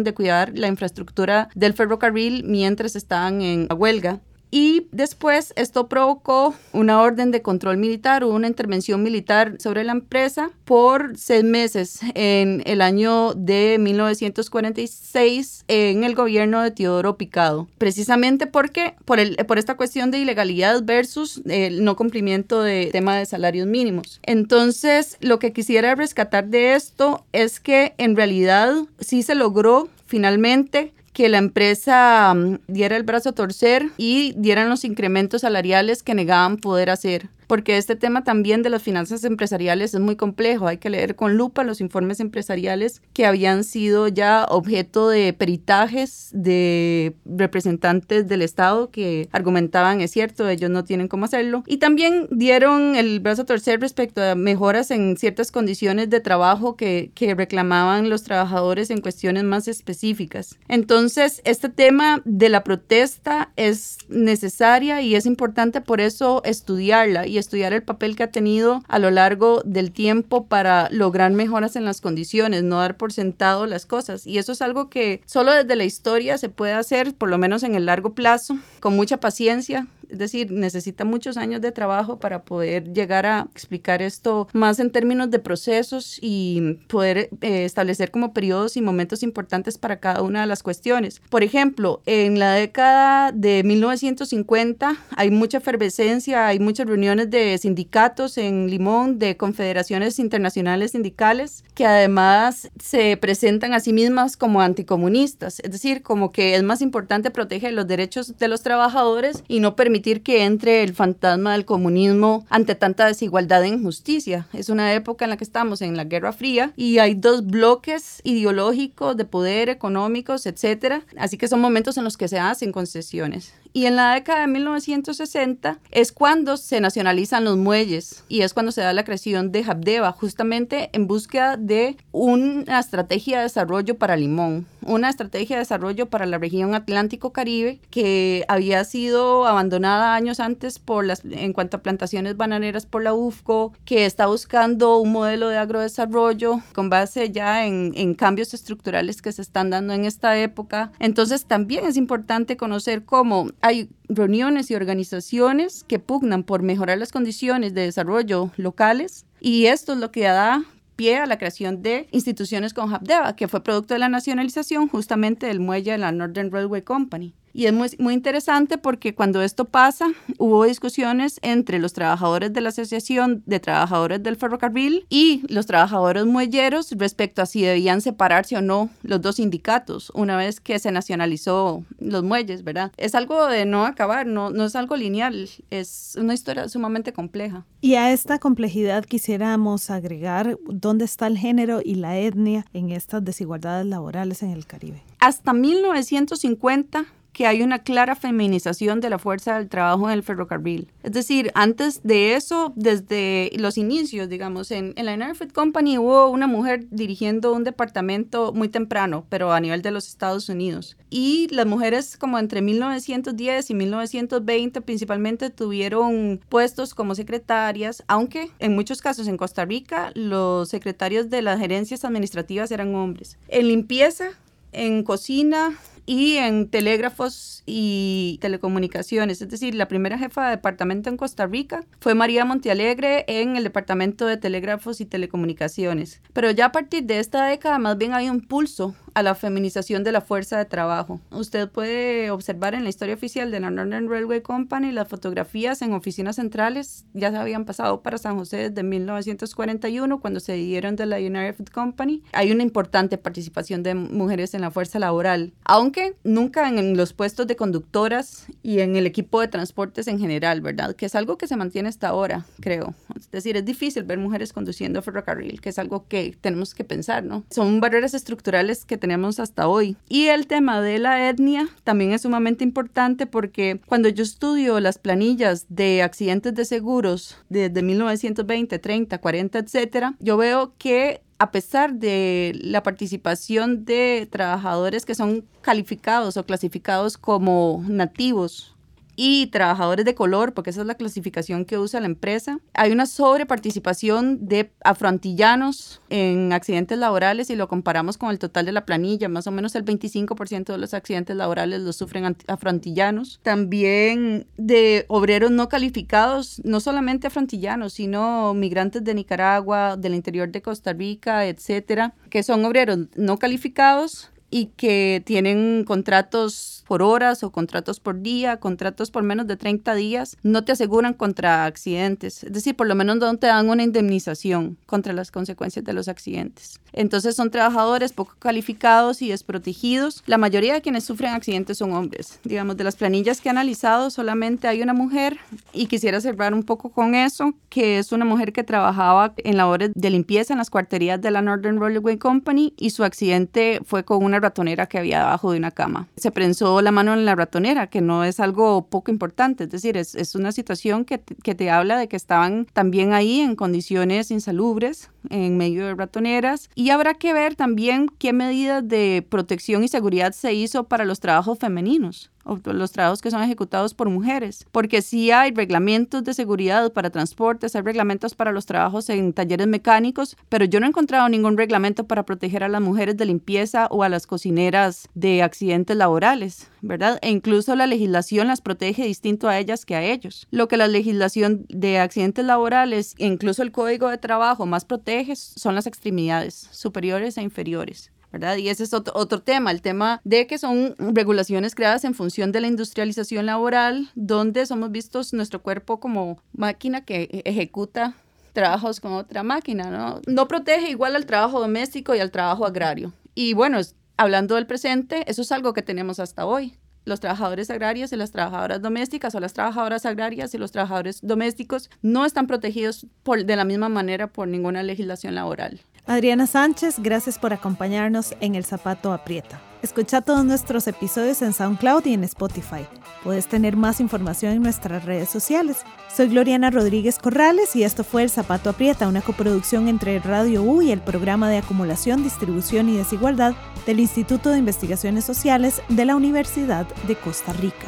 de 0.03 0.13
cuidar 0.13 0.51
la 0.55 0.67
infraestructura 0.67 1.49
del 1.55 1.73
ferrocarril 1.73 2.43
mientras 2.45 2.95
estaban 2.95 3.41
en 3.41 3.67
huelga. 3.73 4.19
Y 4.49 4.87
después 4.91 5.53
esto 5.55 5.87
provocó 5.87 6.55
una 6.71 7.01
orden 7.01 7.31
de 7.31 7.41
control 7.41 7.77
militar 7.77 8.23
o 8.23 8.29
una 8.29 8.47
intervención 8.47 9.03
militar 9.03 9.55
sobre 9.59 9.83
la 9.83 9.91
empresa 9.91 10.51
por 10.63 11.17
seis 11.17 11.43
meses 11.43 11.99
en 12.15 12.63
el 12.65 12.81
año 12.81 13.33
de 13.33 13.77
1946 13.79 15.65
en 15.67 16.03
el 16.03 16.15
gobierno 16.15 16.61
de 16.61 16.71
Teodoro 16.71 17.17
Picado. 17.17 17.67
Precisamente 17.77 18.47
porque 18.47 18.95
por, 19.05 19.19
el, 19.19 19.35
por 19.47 19.57
esta 19.57 19.75
cuestión 19.75 20.11
de 20.11 20.19
ilegalidad 20.19 20.83
versus 20.83 21.41
el 21.45 21.83
no 21.83 21.95
cumplimiento 21.95 22.61
de 22.61 22.89
tema 22.91 23.17
de 23.17 23.25
salarios 23.25 23.67
mínimos. 23.67 24.19
Entonces, 24.23 25.17
lo 25.19 25.39
que 25.39 25.51
quisiera 25.51 25.95
rescatar 25.95 26.47
de 26.47 26.75
esto 26.75 27.25
es 27.33 27.59
que 27.59 27.93
en 27.97 28.15
realidad 28.15 28.73
sí 28.99 29.23
se 29.23 29.35
logró 29.35 29.89
finalmente 30.05 30.93
que 31.17 31.29
la 31.29 31.39
empresa 31.39 32.31
mm, 32.35 32.59
diera 32.67 32.95
el 32.95 33.01
brazo 33.01 33.29
a 33.29 33.31
torcer 33.31 33.87
y 33.97 34.35
dieran 34.37 34.69
los 34.69 34.85
incrementos 34.85 35.41
salariales 35.41 36.03
que 36.03 36.13
negaban 36.13 36.57
poder 36.57 36.91
hacer 36.91 37.29
porque 37.47 37.77
este 37.77 37.95
tema 37.95 38.23
también 38.23 38.61
de 38.61 38.69
las 38.69 38.83
finanzas 38.83 39.23
empresariales 39.23 39.93
es 39.93 39.99
muy 39.99 40.15
complejo. 40.15 40.67
Hay 40.67 40.77
que 40.77 40.89
leer 40.89 41.15
con 41.15 41.37
lupa 41.37 41.63
los 41.63 41.81
informes 41.81 42.19
empresariales 42.19 43.01
que 43.13 43.25
habían 43.25 43.63
sido 43.63 44.07
ya 44.07 44.45
objeto 44.49 45.09
de 45.09 45.33
peritajes 45.33 46.29
de 46.33 47.15
representantes 47.25 48.27
del 48.27 48.41
Estado 48.41 48.91
que 48.91 49.29
argumentaban, 49.31 50.01
es 50.01 50.11
cierto, 50.11 50.47
ellos 50.49 50.69
no 50.69 50.83
tienen 50.83 51.07
cómo 51.07 51.25
hacerlo. 51.25 51.63
Y 51.65 51.77
también 51.77 52.27
dieron 52.31 52.95
el 52.95 53.19
brazo 53.19 53.43
a 53.43 53.45
torcer 53.45 53.79
respecto 53.79 54.21
a 54.21 54.35
mejoras 54.35 54.91
en 54.91 55.17
ciertas 55.17 55.51
condiciones 55.51 56.09
de 56.09 56.19
trabajo 56.19 56.75
que, 56.75 57.11
que 57.15 57.33
reclamaban 57.33 58.09
los 58.09 58.23
trabajadores 58.23 58.89
en 58.89 59.01
cuestiones 59.01 59.43
más 59.43 59.67
específicas. 59.67 60.57
Entonces, 60.67 61.41
este 61.45 61.69
tema 61.69 62.21
de 62.25 62.49
la 62.49 62.63
protesta 62.63 63.51
es 63.55 63.97
necesaria 64.09 65.01
y 65.01 65.15
es 65.15 65.25
importante 65.25 65.81
por 65.81 66.01
eso 66.01 66.41
estudiarla. 66.43 67.25
Y 67.27 67.36
estudiar 67.39 67.73
el 67.73 67.83
papel 67.83 68.15
que 68.15 68.23
ha 68.23 68.31
tenido 68.31 68.83
a 68.87 68.99
lo 68.99 69.11
largo 69.11 69.61
del 69.65 69.91
tiempo 69.91 70.45
para 70.45 70.89
lograr 70.91 71.31
mejoras 71.31 71.75
en 71.75 71.85
las 71.85 72.01
condiciones, 72.01 72.63
no 72.63 72.79
dar 72.79 72.97
por 72.97 73.13
sentado 73.13 73.65
las 73.65 73.85
cosas. 73.85 74.25
Y 74.27 74.37
eso 74.37 74.51
es 74.51 74.61
algo 74.61 74.89
que 74.89 75.21
solo 75.25 75.53
desde 75.53 75.75
la 75.75 75.85
historia 75.85 76.37
se 76.37 76.49
puede 76.49 76.73
hacer, 76.73 77.13
por 77.13 77.29
lo 77.29 77.37
menos 77.37 77.63
en 77.63 77.75
el 77.75 77.85
largo 77.85 78.13
plazo, 78.13 78.57
con 78.79 78.95
mucha 78.95 79.17
paciencia, 79.17 79.87
es 80.09 80.17
decir, 80.17 80.51
necesita 80.51 81.05
muchos 81.05 81.37
años 81.37 81.61
de 81.61 81.71
trabajo 81.71 82.19
para 82.19 82.43
poder 82.43 82.93
llegar 82.93 83.25
a 83.25 83.47
explicar 83.51 84.01
esto 84.01 84.47
más 84.53 84.79
en 84.79 84.91
términos 84.91 85.29
de 85.31 85.39
procesos 85.39 86.17
y 86.21 86.79
poder 86.87 87.29
eh, 87.41 87.65
establecer 87.65 88.11
como 88.11 88.33
periodos 88.33 88.77
y 88.77 88.81
momentos 88.81 89.23
importantes 89.23 89.77
para 89.77 89.99
cada 89.99 90.21
una 90.21 90.41
de 90.41 90.47
las 90.47 90.63
cuestiones. 90.63 91.21
Por 91.29 91.43
ejemplo, 91.43 92.01
en 92.05 92.39
la 92.39 92.53
década 92.53 93.31
de 93.31 93.63
1950 93.63 94.95
hay 95.15 95.31
mucha 95.31 95.57
efervescencia, 95.57 96.47
hay 96.47 96.59
muchas 96.59 96.87
reuniones 96.87 97.29
de 97.29 97.57
sindicatos 97.57 98.37
en 98.37 98.69
Limón, 98.69 99.19
de 99.19 99.37
confederaciones 99.37 100.19
internacionales 100.19 100.91
sindicales, 100.91 101.63
que 101.73 101.85
además 101.85 102.69
se 102.81 103.17
presentan 103.17 103.73
a 103.73 103.79
sí 103.79 103.93
mismas 103.93 104.37
como 104.37 104.61
anticomunistas, 104.61 105.59
es 105.59 105.71
decir, 105.71 106.01
como 106.01 106.31
que 106.31 106.55
es 106.55 106.63
más 106.63 106.81
importante 106.81 107.31
proteger 107.31 107.73
los 107.73 107.87
derechos 107.87 108.37
de 108.37 108.47
los 108.47 108.61
trabajadores 108.61 109.43
y 109.47 109.59
no 109.59 109.75
permitir 109.75 109.96
que 110.01 110.43
entre 110.43 110.83
el 110.83 110.93
fantasma 110.93 111.53
del 111.53 111.65
comunismo 111.65 112.45
ante 112.49 112.75
tanta 112.75 113.05
desigualdad 113.05 113.63
e 113.63 113.67
injusticia. 113.67 114.47
Es 114.53 114.69
una 114.69 114.93
época 114.93 115.25
en 115.25 115.29
la 115.29 115.37
que 115.37 115.43
estamos 115.43 115.81
en 115.81 115.97
la 115.97 116.05
Guerra 116.05 116.33
Fría 116.33 116.73
y 116.75 116.99
hay 116.99 117.15
dos 117.15 117.45
bloques 117.45 118.21
ideológicos 118.23 119.17
de 119.17 119.25
poder, 119.25 119.69
económicos, 119.69 120.45
etcétera. 120.45 121.01
Así 121.17 121.37
que 121.37 121.47
son 121.47 121.61
momentos 121.61 121.97
en 121.97 122.03
los 122.03 122.17
que 122.17 122.27
se 122.27 122.39
hacen 122.39 122.71
concesiones. 122.71 123.53
Y 123.77 123.85
en 123.85 123.95
la 123.95 124.15
década 124.15 124.41
de 124.41 124.47
1960 124.47 125.77
es 125.91 126.11
cuando 126.11 126.57
se 126.57 126.81
nacionalizan 126.81 127.43
los 127.43 127.57
muelles 127.57 128.23
y 128.27 128.41
es 128.41 128.55
cuando 128.55 128.71
se 128.71 128.81
da 128.81 128.91
la 128.91 129.03
creación 129.03 129.51
de 129.51 129.63
Habdeba, 129.63 130.11
justamente 130.13 130.89
en 130.93 131.05
búsqueda 131.05 131.57
de 131.57 131.95
una 132.11 132.79
estrategia 132.79 133.37
de 133.37 133.43
desarrollo 133.43 133.99
para 133.99 134.15
Limón, 134.15 134.65
una 134.81 135.09
estrategia 135.09 135.57
de 135.57 135.59
desarrollo 135.59 136.09
para 136.09 136.25
la 136.25 136.39
región 136.39 136.73
Atlántico-Caribe 136.73 137.79
que 137.91 138.45
había 138.47 138.83
sido 138.83 139.45
abandonada 139.45 140.15
años 140.15 140.39
antes 140.39 140.79
por 140.79 141.05
las, 141.05 141.23
en 141.23 141.53
cuanto 141.53 141.77
a 141.77 141.83
plantaciones 141.83 142.35
bananeras 142.35 142.87
por 142.87 143.03
la 143.03 143.13
UFCO, 143.13 143.73
que 143.85 144.07
está 144.07 144.25
buscando 144.25 144.97
un 144.97 145.11
modelo 145.11 145.49
de 145.49 145.57
agrodesarrollo 145.57 146.61
con 146.73 146.89
base 146.89 147.31
ya 147.31 147.67
en, 147.67 147.91
en 147.95 148.15
cambios 148.15 148.55
estructurales 148.55 149.21
que 149.21 149.31
se 149.31 149.43
están 149.43 149.69
dando 149.69 149.93
en 149.93 150.05
esta 150.05 150.35
época. 150.39 150.91
Entonces 150.97 151.45
también 151.45 151.85
es 151.85 151.95
importante 151.95 152.57
conocer 152.57 153.05
cómo 153.05 153.49
hay 153.67 153.89
reuniones 154.07 154.71
y 154.71 154.75
organizaciones 154.75 155.83
que 155.83 155.99
pugnan 155.99 156.43
por 156.43 156.63
mejorar 156.63 156.97
las 156.97 157.11
condiciones 157.11 157.73
de 157.73 157.81
desarrollo 157.81 158.51
locales 158.55 159.25
y 159.41 159.65
esto 159.65 159.93
es 159.93 159.99
lo 159.99 160.11
que 160.11 160.21
da 160.21 160.63
pie 160.95 161.17
a 161.17 161.25
la 161.25 161.37
creación 161.37 161.83
de 161.83 162.07
instituciones 162.11 162.73
con 162.73 162.93
Habdeba, 162.93 163.35
que 163.35 163.47
fue 163.47 163.61
producto 163.61 163.93
de 163.93 163.99
la 163.99 164.09
nacionalización 164.09 164.87
justamente 164.87 165.47
del 165.47 165.59
muelle 165.59 165.91
de 165.91 165.97
la 165.97 166.11
Northern 166.11 166.49
Railway 166.49 166.81
Company. 166.81 167.33
Y 167.57 167.65
es 167.65 167.73
muy, 167.73 167.89
muy 167.97 168.13
interesante 168.13 168.77
porque 168.77 169.15
cuando 169.15 169.41
esto 169.41 169.65
pasa, 169.65 170.11
hubo 170.37 170.65
discusiones 170.65 171.39
entre 171.41 171.79
los 171.79 171.91
trabajadores 171.91 172.53
de 172.53 172.61
la 172.61 172.69
Asociación 172.69 173.41
de 173.47 173.59
Trabajadores 173.59 174.21
del 174.21 174.35
Ferrocarril 174.35 175.07
y 175.09 175.41
los 175.51 175.65
trabajadores 175.65 176.27
muelleros 176.27 176.91
respecto 176.91 177.41
a 177.41 177.47
si 177.47 177.63
debían 177.63 178.01
separarse 178.01 178.57
o 178.57 178.61
no 178.61 178.91
los 179.01 179.23
dos 179.23 179.37
sindicatos 179.37 180.11
una 180.13 180.37
vez 180.37 180.59
que 180.59 180.77
se 180.77 180.91
nacionalizó 180.91 181.83
los 181.99 182.21
muelles, 182.21 182.63
¿verdad? 182.63 182.91
Es 182.95 183.15
algo 183.15 183.47
de 183.47 183.65
no 183.65 183.85
acabar, 183.85 184.27
no, 184.27 184.51
no 184.51 184.65
es 184.65 184.75
algo 184.75 184.95
lineal, 184.95 185.49
es 185.71 186.15
una 186.15 186.35
historia 186.35 186.69
sumamente 186.69 187.11
compleja. 187.11 187.65
Y 187.81 187.95
a 187.95 188.11
esta 188.11 188.37
complejidad 188.37 189.03
quisiéramos 189.03 189.89
agregar 189.89 190.59
dónde 190.67 191.05
está 191.05 191.25
el 191.25 191.39
género 191.39 191.81
y 191.83 191.95
la 191.95 192.19
etnia 192.19 192.67
en 192.73 192.91
estas 192.91 193.25
desigualdades 193.25 193.87
laborales 193.87 194.43
en 194.43 194.51
el 194.51 194.67
Caribe. 194.67 195.01
Hasta 195.19 195.53
1950 195.53 197.07
que 197.37 197.45
hay 197.45 197.61
una 197.61 197.77
clara 197.83 198.15
feminización 198.15 198.99
de 198.99 199.11
la 199.11 199.19
fuerza 199.19 199.59
del 199.59 199.69
trabajo 199.69 200.09
en 200.09 200.13
el 200.15 200.23
ferrocarril. 200.23 200.91
Es 201.03 201.11
decir, 201.11 201.51
antes 201.53 202.01
de 202.01 202.33
eso, 202.33 202.73
desde 202.75 203.51
los 203.57 203.77
inicios, 203.77 204.27
digamos, 204.27 204.71
en, 204.71 204.93
en 204.95 205.05
la 205.05 205.13
United 205.13 205.51
Company 205.51 205.99
hubo 205.99 206.31
una 206.31 206.47
mujer 206.47 206.87
dirigiendo 206.89 207.53
un 207.53 207.63
departamento 207.63 208.53
muy 208.53 208.69
temprano, 208.69 209.27
pero 209.29 209.53
a 209.53 209.59
nivel 209.59 209.83
de 209.83 209.91
los 209.91 210.07
Estados 210.07 210.49
Unidos. 210.49 210.97
Y 211.11 211.47
las 211.51 211.67
mujeres 211.67 212.17
como 212.17 212.39
entre 212.39 212.63
1910 212.63 213.69
y 213.69 213.73
1920 213.75 214.81
principalmente 214.81 215.51
tuvieron 215.51 216.41
puestos 216.49 216.95
como 216.95 217.13
secretarias, 217.13 218.03
aunque 218.07 218.49
en 218.57 218.73
muchos 218.73 218.99
casos 218.99 219.27
en 219.27 219.37
Costa 219.37 219.63
Rica 219.63 220.09
los 220.15 220.69
secretarios 220.69 221.29
de 221.29 221.43
las 221.43 221.59
gerencias 221.59 222.03
administrativas 222.03 222.71
eran 222.71 222.95
hombres. 222.95 223.37
En 223.47 223.67
limpieza, 223.67 224.29
en 224.71 225.03
cocina, 225.03 225.77
y 226.07 226.37
en 226.37 226.69
telégrafos 226.69 227.61
y 227.67 228.39
telecomunicaciones. 228.41 229.41
Es 229.41 229.49
decir, 229.49 229.75
la 229.75 229.89
primera 229.89 230.17
jefa 230.17 230.45
de 230.45 230.51
departamento 230.55 231.09
en 231.09 231.17
Costa 231.17 231.45
Rica 231.45 231.83
fue 231.99 232.15
María 232.15 232.45
Montealegre 232.45 233.25
en 233.27 233.57
el 233.57 233.65
departamento 233.65 234.25
de 234.25 234.37
telégrafos 234.37 235.01
y 235.01 235.05
telecomunicaciones. 235.05 236.21
Pero 236.33 236.49
ya 236.49 236.67
a 236.67 236.71
partir 236.71 237.03
de 237.03 237.19
esta 237.19 237.45
década 237.45 237.77
más 237.77 237.97
bien 237.97 238.13
hay 238.13 238.29
un 238.29 238.41
pulso 238.41 238.95
a 239.13 239.23
la 239.23 239.35
feminización 239.35 240.03
de 240.03 240.11
la 240.11 240.21
fuerza 240.21 240.57
de 240.57 240.65
trabajo. 240.65 241.19
Usted 241.31 241.67
puede 241.67 242.31
observar 242.31 242.73
en 242.73 242.83
la 242.83 242.89
historia 242.89 243.15
oficial 243.15 243.51
de 243.51 243.59
la 243.59 243.71
Northern 243.71 244.09
Railway 244.09 244.41
Company 244.41 244.91
las 244.91 245.07
fotografías 245.07 245.81
en 245.81 245.93
oficinas 245.93 246.37
centrales 246.37 247.05
ya 247.13 247.31
se 247.31 247.37
habían 247.37 247.65
pasado 247.65 248.01
para 248.01 248.17
San 248.17 248.37
José 248.37 248.69
desde 248.69 248.83
1941 248.83 250.19
cuando 250.19 250.39
se 250.39 250.53
dieron 250.53 250.95
de 250.95 251.07
la 251.07 251.17
United 251.17 251.55
Food 251.55 251.69
Company. 251.69 252.23
Hay 252.31 252.51
una 252.51 252.63
importante 252.63 253.17
participación 253.17 253.83
de 253.83 253.95
mujeres 253.95 254.53
en 254.53 254.61
la 254.61 254.71
fuerza 254.71 254.99
laboral, 254.99 255.53
aunque 255.65 255.96
nunca 256.23 256.67
en 256.69 256.97
los 256.97 257.13
puestos 257.13 257.47
de 257.47 257.55
conductoras 257.55 258.47
y 258.63 258.79
en 258.79 258.95
el 258.95 259.05
equipo 259.05 259.41
de 259.41 259.47
transportes 259.47 260.07
en 260.07 260.19
general, 260.19 260.61
¿verdad? 260.61 260.95
Que 260.95 261.05
es 261.05 261.15
algo 261.15 261.37
que 261.37 261.47
se 261.47 261.55
mantiene 261.55 261.89
hasta 261.89 262.09
ahora, 262.09 262.45
creo. 262.59 262.93
Es 263.15 263.31
decir, 263.31 263.57
es 263.57 263.65
difícil 263.65 264.03
ver 264.03 264.17
mujeres 264.17 264.53
conduciendo 264.53 265.01
ferrocarril, 265.01 265.61
que 265.61 265.69
es 265.69 265.79
algo 265.79 266.07
que 266.07 266.37
tenemos 266.41 266.73
que 266.73 266.83
pensar, 266.83 267.23
¿no? 267.23 267.43
Son 267.49 267.79
barreras 267.79 268.13
estructurales 268.13 268.85
que 268.85 268.97
tenemos 268.97 269.39
hasta 269.39 269.67
hoy. 269.67 269.97
Y 270.09 270.27
el 270.27 270.47
tema 270.47 270.81
de 270.81 270.99
la 270.99 271.29
etnia 271.29 271.69
también 271.83 272.11
es 272.11 272.21
sumamente 272.21 272.63
importante 272.63 273.25
porque 273.25 273.79
cuando 273.85 274.09
yo 274.09 274.23
estudio 274.23 274.79
las 274.79 274.97
planillas 274.97 275.65
de 275.69 276.01
accidentes 276.01 276.53
de 276.53 276.65
seguros 276.65 277.37
desde 277.49 277.81
1920, 277.81 278.79
30, 278.79 279.17
40, 279.17 279.59
etcétera, 279.59 280.15
yo 280.19 280.37
veo 280.37 280.73
que 280.77 281.21
a 281.39 281.51
pesar 281.51 281.93
de 281.93 282.53
la 282.61 282.83
participación 282.83 283.85
de 283.85 284.27
trabajadores 284.31 285.05
que 285.05 285.15
son 285.15 285.45
calificados 285.61 286.37
o 286.37 286.45
clasificados 286.45 287.17
como 287.17 287.83
nativos 287.87 288.76
y 289.17 289.47
trabajadores 289.47 290.05
de 290.05 290.15
color, 290.15 290.53
porque 290.53 290.69
esa 290.69 290.81
es 290.81 290.87
la 290.87 290.95
clasificación 290.95 291.65
que 291.65 291.77
usa 291.77 291.99
la 291.99 292.05
empresa. 292.05 292.59
Hay 292.73 292.91
una 292.91 293.07
sobreparticipación 293.07 294.47
de 294.47 294.71
afroantillanos 294.83 296.01
en 296.09 296.53
accidentes 296.53 296.97
laborales 296.99 297.49
y 297.49 297.55
lo 297.55 297.67
comparamos 297.67 298.17
con 298.17 298.29
el 298.29 298.39
total 298.39 298.65
de 298.67 298.71
la 298.71 298.85
planilla, 298.85 299.27
más 299.27 299.47
o 299.47 299.51
menos 299.51 299.75
el 299.75 299.83
25% 299.83 300.65
de 300.65 300.77
los 300.77 300.93
accidentes 300.93 301.35
laborales 301.35 301.81
los 301.81 301.95
sufren 301.95 302.37
afroantillanos. 302.47 303.39
También 303.41 304.45
de 304.57 305.05
obreros 305.07 305.49
no 305.49 305.67
calificados, 305.67 306.61
no 306.63 306.79
solamente 306.79 307.27
afroantillanos, 307.27 307.93
sino 307.93 308.53
migrantes 308.53 309.03
de 309.03 309.15
Nicaragua, 309.15 309.97
del 309.97 310.13
interior 310.13 310.49
de 310.49 310.61
Costa 310.61 310.93
Rica, 310.93 311.47
etcétera, 311.47 312.13
que 312.29 312.43
son 312.43 312.63
obreros 312.65 312.99
no 313.15 313.39
calificados 313.39 314.29
y 314.57 314.71
que 314.75 315.21
tienen 315.23 315.83
contratos 315.85 316.83
por 316.87 317.03
horas 317.03 317.43
o 317.43 317.51
contratos 317.51 317.99
por 317.99 318.21
día, 318.21 318.57
contratos 318.57 319.11
por 319.11 319.21
menos 319.21 319.45
de 319.45 319.55
30 319.55 319.93
días, 319.93 320.37
no 320.41 320.63
te 320.63 320.71
aseguran 320.71 321.13
contra 321.13 321.65
accidentes. 321.65 322.43
Es 322.43 322.53
decir, 322.53 322.75
por 322.75 322.87
lo 322.87 322.95
menos 322.95 323.17
no 323.17 323.37
te 323.37 323.47
dan 323.47 323.69
una 323.69 323.83
indemnización 323.83 324.77
contra 324.87 325.13
las 325.13 325.29
consecuencias 325.31 325.85
de 325.85 325.93
los 325.93 326.07
accidentes. 326.07 326.79
Entonces 326.93 327.35
son 327.35 327.51
trabajadores 327.51 328.13
poco 328.13 328.35
calificados 328.39 329.21
y 329.21 329.29
desprotegidos. 329.29 330.23
La 330.25 330.39
mayoría 330.39 330.73
de 330.73 330.81
quienes 330.81 331.03
sufren 331.03 331.33
accidentes 331.33 331.77
son 331.77 331.93
hombres. 331.93 332.39
Digamos, 332.43 332.77
de 332.77 332.83
las 332.83 332.95
planillas 332.95 333.41
que 333.41 333.49
he 333.49 333.51
analizado, 333.51 334.09
solamente 334.09 334.67
hay 334.67 334.81
una 334.81 334.93
mujer 334.93 335.37
y 335.73 335.85
quisiera 335.85 336.19
cerrar 336.19 336.55
un 336.55 336.63
poco 336.63 336.89
con 336.89 337.13
eso, 337.13 337.53
que 337.69 337.99
es 337.99 338.11
una 338.11 338.25
mujer 338.25 338.53
que 338.53 338.63
trabajaba 338.63 339.33
en 339.37 339.57
labores 339.57 339.91
de 339.93 340.09
limpieza 340.09 340.53
en 340.53 340.57
las 340.57 340.71
cuarterías 340.71 341.21
de 341.21 341.29
la 341.29 341.43
Northern 341.43 341.79
Railway 341.79 342.17
Company 342.17 342.73
y 342.77 342.89
su 342.89 343.03
accidente 343.03 343.81
fue 343.85 344.03
con 344.03 344.23
una 344.23 344.39
ratonera 344.47 344.87
que 344.87 344.97
había 344.97 345.19
debajo 345.19 345.51
de 345.51 345.57
una 345.57 345.71
cama. 345.71 346.07
Se 346.17 346.31
prensó 346.31 346.81
la 346.81 346.91
mano 346.91 347.13
en 347.13 347.25
la 347.25 347.35
ratonera, 347.35 347.87
que 347.87 348.01
no 348.01 348.23
es 348.23 348.39
algo 348.39 348.87
poco 348.87 349.11
importante, 349.11 349.65
es 349.65 349.69
decir, 349.69 349.97
es, 349.97 350.15
es 350.15 350.35
una 350.35 350.51
situación 350.51 351.05
que, 351.05 351.19
que 351.19 351.55
te 351.55 351.69
habla 351.69 351.97
de 351.97 352.07
que 352.07 352.15
estaban 352.15 352.65
también 352.73 353.13
ahí 353.13 353.41
en 353.41 353.55
condiciones 353.55 354.31
insalubres 354.31 355.09
en 355.29 355.57
medio 355.57 355.85
de 355.85 355.95
ratoneras 355.95 356.69
y 356.75 356.89
habrá 356.89 357.13
que 357.13 357.33
ver 357.33 357.55
también 357.55 358.07
qué 358.17 358.33
medidas 358.33 358.87
de 358.87 359.25
protección 359.29 359.83
y 359.83 359.87
seguridad 359.87 360.31
se 360.31 360.53
hizo 360.53 360.85
para 360.85 361.05
los 361.05 361.19
trabajos 361.19 361.59
femeninos 361.59 362.31
los 362.63 362.91
trabajos 362.91 363.21
que 363.21 363.31
son 363.31 363.43
ejecutados 363.43 363.93
por 363.93 364.09
mujeres, 364.09 364.65
porque 364.71 365.01
sí 365.01 365.31
hay 365.31 365.51
reglamentos 365.51 366.23
de 366.23 366.33
seguridad 366.33 366.91
para 366.93 367.09
transportes, 367.09 367.75
hay 367.75 367.81
reglamentos 367.81 368.35
para 368.35 368.51
los 368.51 368.65
trabajos 368.65 369.09
en 369.09 369.33
talleres 369.33 369.67
mecánicos, 369.67 370.37
pero 370.49 370.65
yo 370.65 370.79
no 370.79 370.85
he 370.85 370.89
encontrado 370.89 371.27
ningún 371.29 371.57
reglamento 371.57 372.05
para 372.05 372.23
proteger 372.23 372.63
a 372.63 372.69
las 372.69 372.81
mujeres 372.81 373.17
de 373.17 373.25
limpieza 373.25 373.87
o 373.87 374.03
a 374.03 374.09
las 374.09 374.27
cocineras 374.27 375.07
de 375.13 375.43
accidentes 375.43 375.97
laborales, 375.97 376.69
¿verdad? 376.81 377.19
E 377.21 377.29
incluso 377.29 377.75
la 377.75 377.87
legislación 377.87 378.47
las 378.47 378.61
protege 378.61 379.05
distinto 379.05 379.47
a 379.47 379.57
ellas 379.57 379.85
que 379.85 379.95
a 379.95 380.03
ellos. 380.03 380.47
Lo 380.51 380.67
que 380.67 380.77
la 380.77 380.87
legislación 380.87 381.65
de 381.69 381.99
accidentes 381.99 382.45
laborales, 382.45 383.15
e 383.17 383.25
incluso 383.25 383.63
el 383.63 383.71
código 383.71 384.09
de 384.09 384.17
trabajo 384.17 384.65
más 384.65 384.85
protege 384.85 385.35
son 385.35 385.75
las 385.75 385.87
extremidades 385.87 386.67
superiores 386.71 387.37
e 387.37 387.41
inferiores. 387.41 388.11
Y 388.59 388.69
ese 388.69 388.83
es 388.83 388.93
otro, 388.93 389.13
otro 389.15 389.41
tema, 389.41 389.71
el 389.71 389.81
tema 389.81 390.21
de 390.23 390.47
que 390.47 390.57
son 390.57 390.95
regulaciones 390.97 391.75
creadas 391.75 392.03
en 392.03 392.13
función 392.13 392.51
de 392.51 392.61
la 392.61 392.67
industrialización 392.67 393.45
laboral, 393.45 394.11
donde 394.15 394.65
somos 394.65 394.91
vistos 394.91 395.33
nuestro 395.33 395.61
cuerpo 395.61 395.99
como 395.99 396.41
máquina 396.53 397.03
que 397.03 397.41
ejecuta 397.45 398.15
trabajos 398.53 398.99
con 398.99 399.13
otra 399.13 399.43
máquina, 399.43 399.89
¿no? 399.91 400.21
No 400.27 400.47
protege 400.47 400.89
igual 400.89 401.15
al 401.15 401.25
trabajo 401.25 401.59
doméstico 401.59 402.15
y 402.15 402.19
al 402.19 402.31
trabajo 402.31 402.65
agrario. 402.65 403.13
Y 403.33 403.53
bueno, 403.53 403.79
hablando 404.17 404.55
del 404.55 404.67
presente, 404.67 405.23
eso 405.29 405.41
es 405.41 405.51
algo 405.51 405.73
que 405.73 405.81
tenemos 405.81 406.19
hasta 406.19 406.45
hoy 406.45 406.73
los 407.05 407.19
trabajadores 407.21 407.69
agrarios 407.69 408.11
y 408.11 408.17
las 408.17 408.31
trabajadoras 408.31 408.81
domésticas 408.81 409.33
o 409.33 409.39
las 409.39 409.53
trabajadoras 409.53 410.05
agrarias 410.05 410.53
y 410.53 410.57
los 410.57 410.71
trabajadores 410.71 411.19
domésticos 411.21 411.89
no 412.01 412.25
están 412.25 412.47
protegidos 412.47 413.07
por, 413.23 413.45
de 413.45 413.55
la 413.55 413.63
misma 413.63 413.89
manera 413.89 414.27
por 414.27 414.47
ninguna 414.47 414.83
legislación 414.83 415.33
laboral. 415.33 415.79
Adriana 416.07 416.47
Sánchez, 416.47 416.99
gracias 416.99 417.37
por 417.37 417.51
acompañarnos 417.51 418.33
en 418.39 418.55
El 418.55 418.63
Zapato 418.63 419.11
Aprieta. 419.11 419.59
Escucha 419.81 420.21
todos 420.21 420.45
nuestros 420.45 420.87
episodios 420.87 421.41
en 421.41 421.51
SoundCloud 421.51 422.05
y 422.05 422.13
en 422.13 422.23
Spotify. 422.23 422.87
Puedes 423.25 423.47
tener 423.47 423.75
más 423.75 423.99
información 423.99 424.53
en 424.53 424.61
nuestras 424.63 425.03
redes 425.03 425.27
sociales. 425.27 425.79
Soy 426.15 426.29
Gloriana 426.29 426.69
Rodríguez 426.69 427.19
Corrales 427.19 427.75
y 427.75 427.83
esto 427.83 428.05
fue 428.05 428.23
El 428.23 428.29
Zapato 428.29 428.69
Aprieta, 428.69 429.09
una 429.09 429.21
coproducción 429.21 429.89
entre 429.89 430.19
Radio 430.19 430.63
U 430.63 430.81
y 430.81 430.91
el 430.91 431.01
Programa 431.01 431.49
de 431.49 431.57
Acumulación, 431.57 432.23
Distribución 432.23 432.87
y 432.87 432.95
Desigualdad 432.95 433.53
del 433.85 433.99
Instituto 433.99 434.49
de 434.49 434.59
Investigaciones 434.59 435.25
Sociales 435.25 435.81
de 435.89 436.05
la 436.05 436.15
Universidad 436.15 436.87
de 437.05 437.15
Costa 437.15 437.51
Rica. 437.51 437.87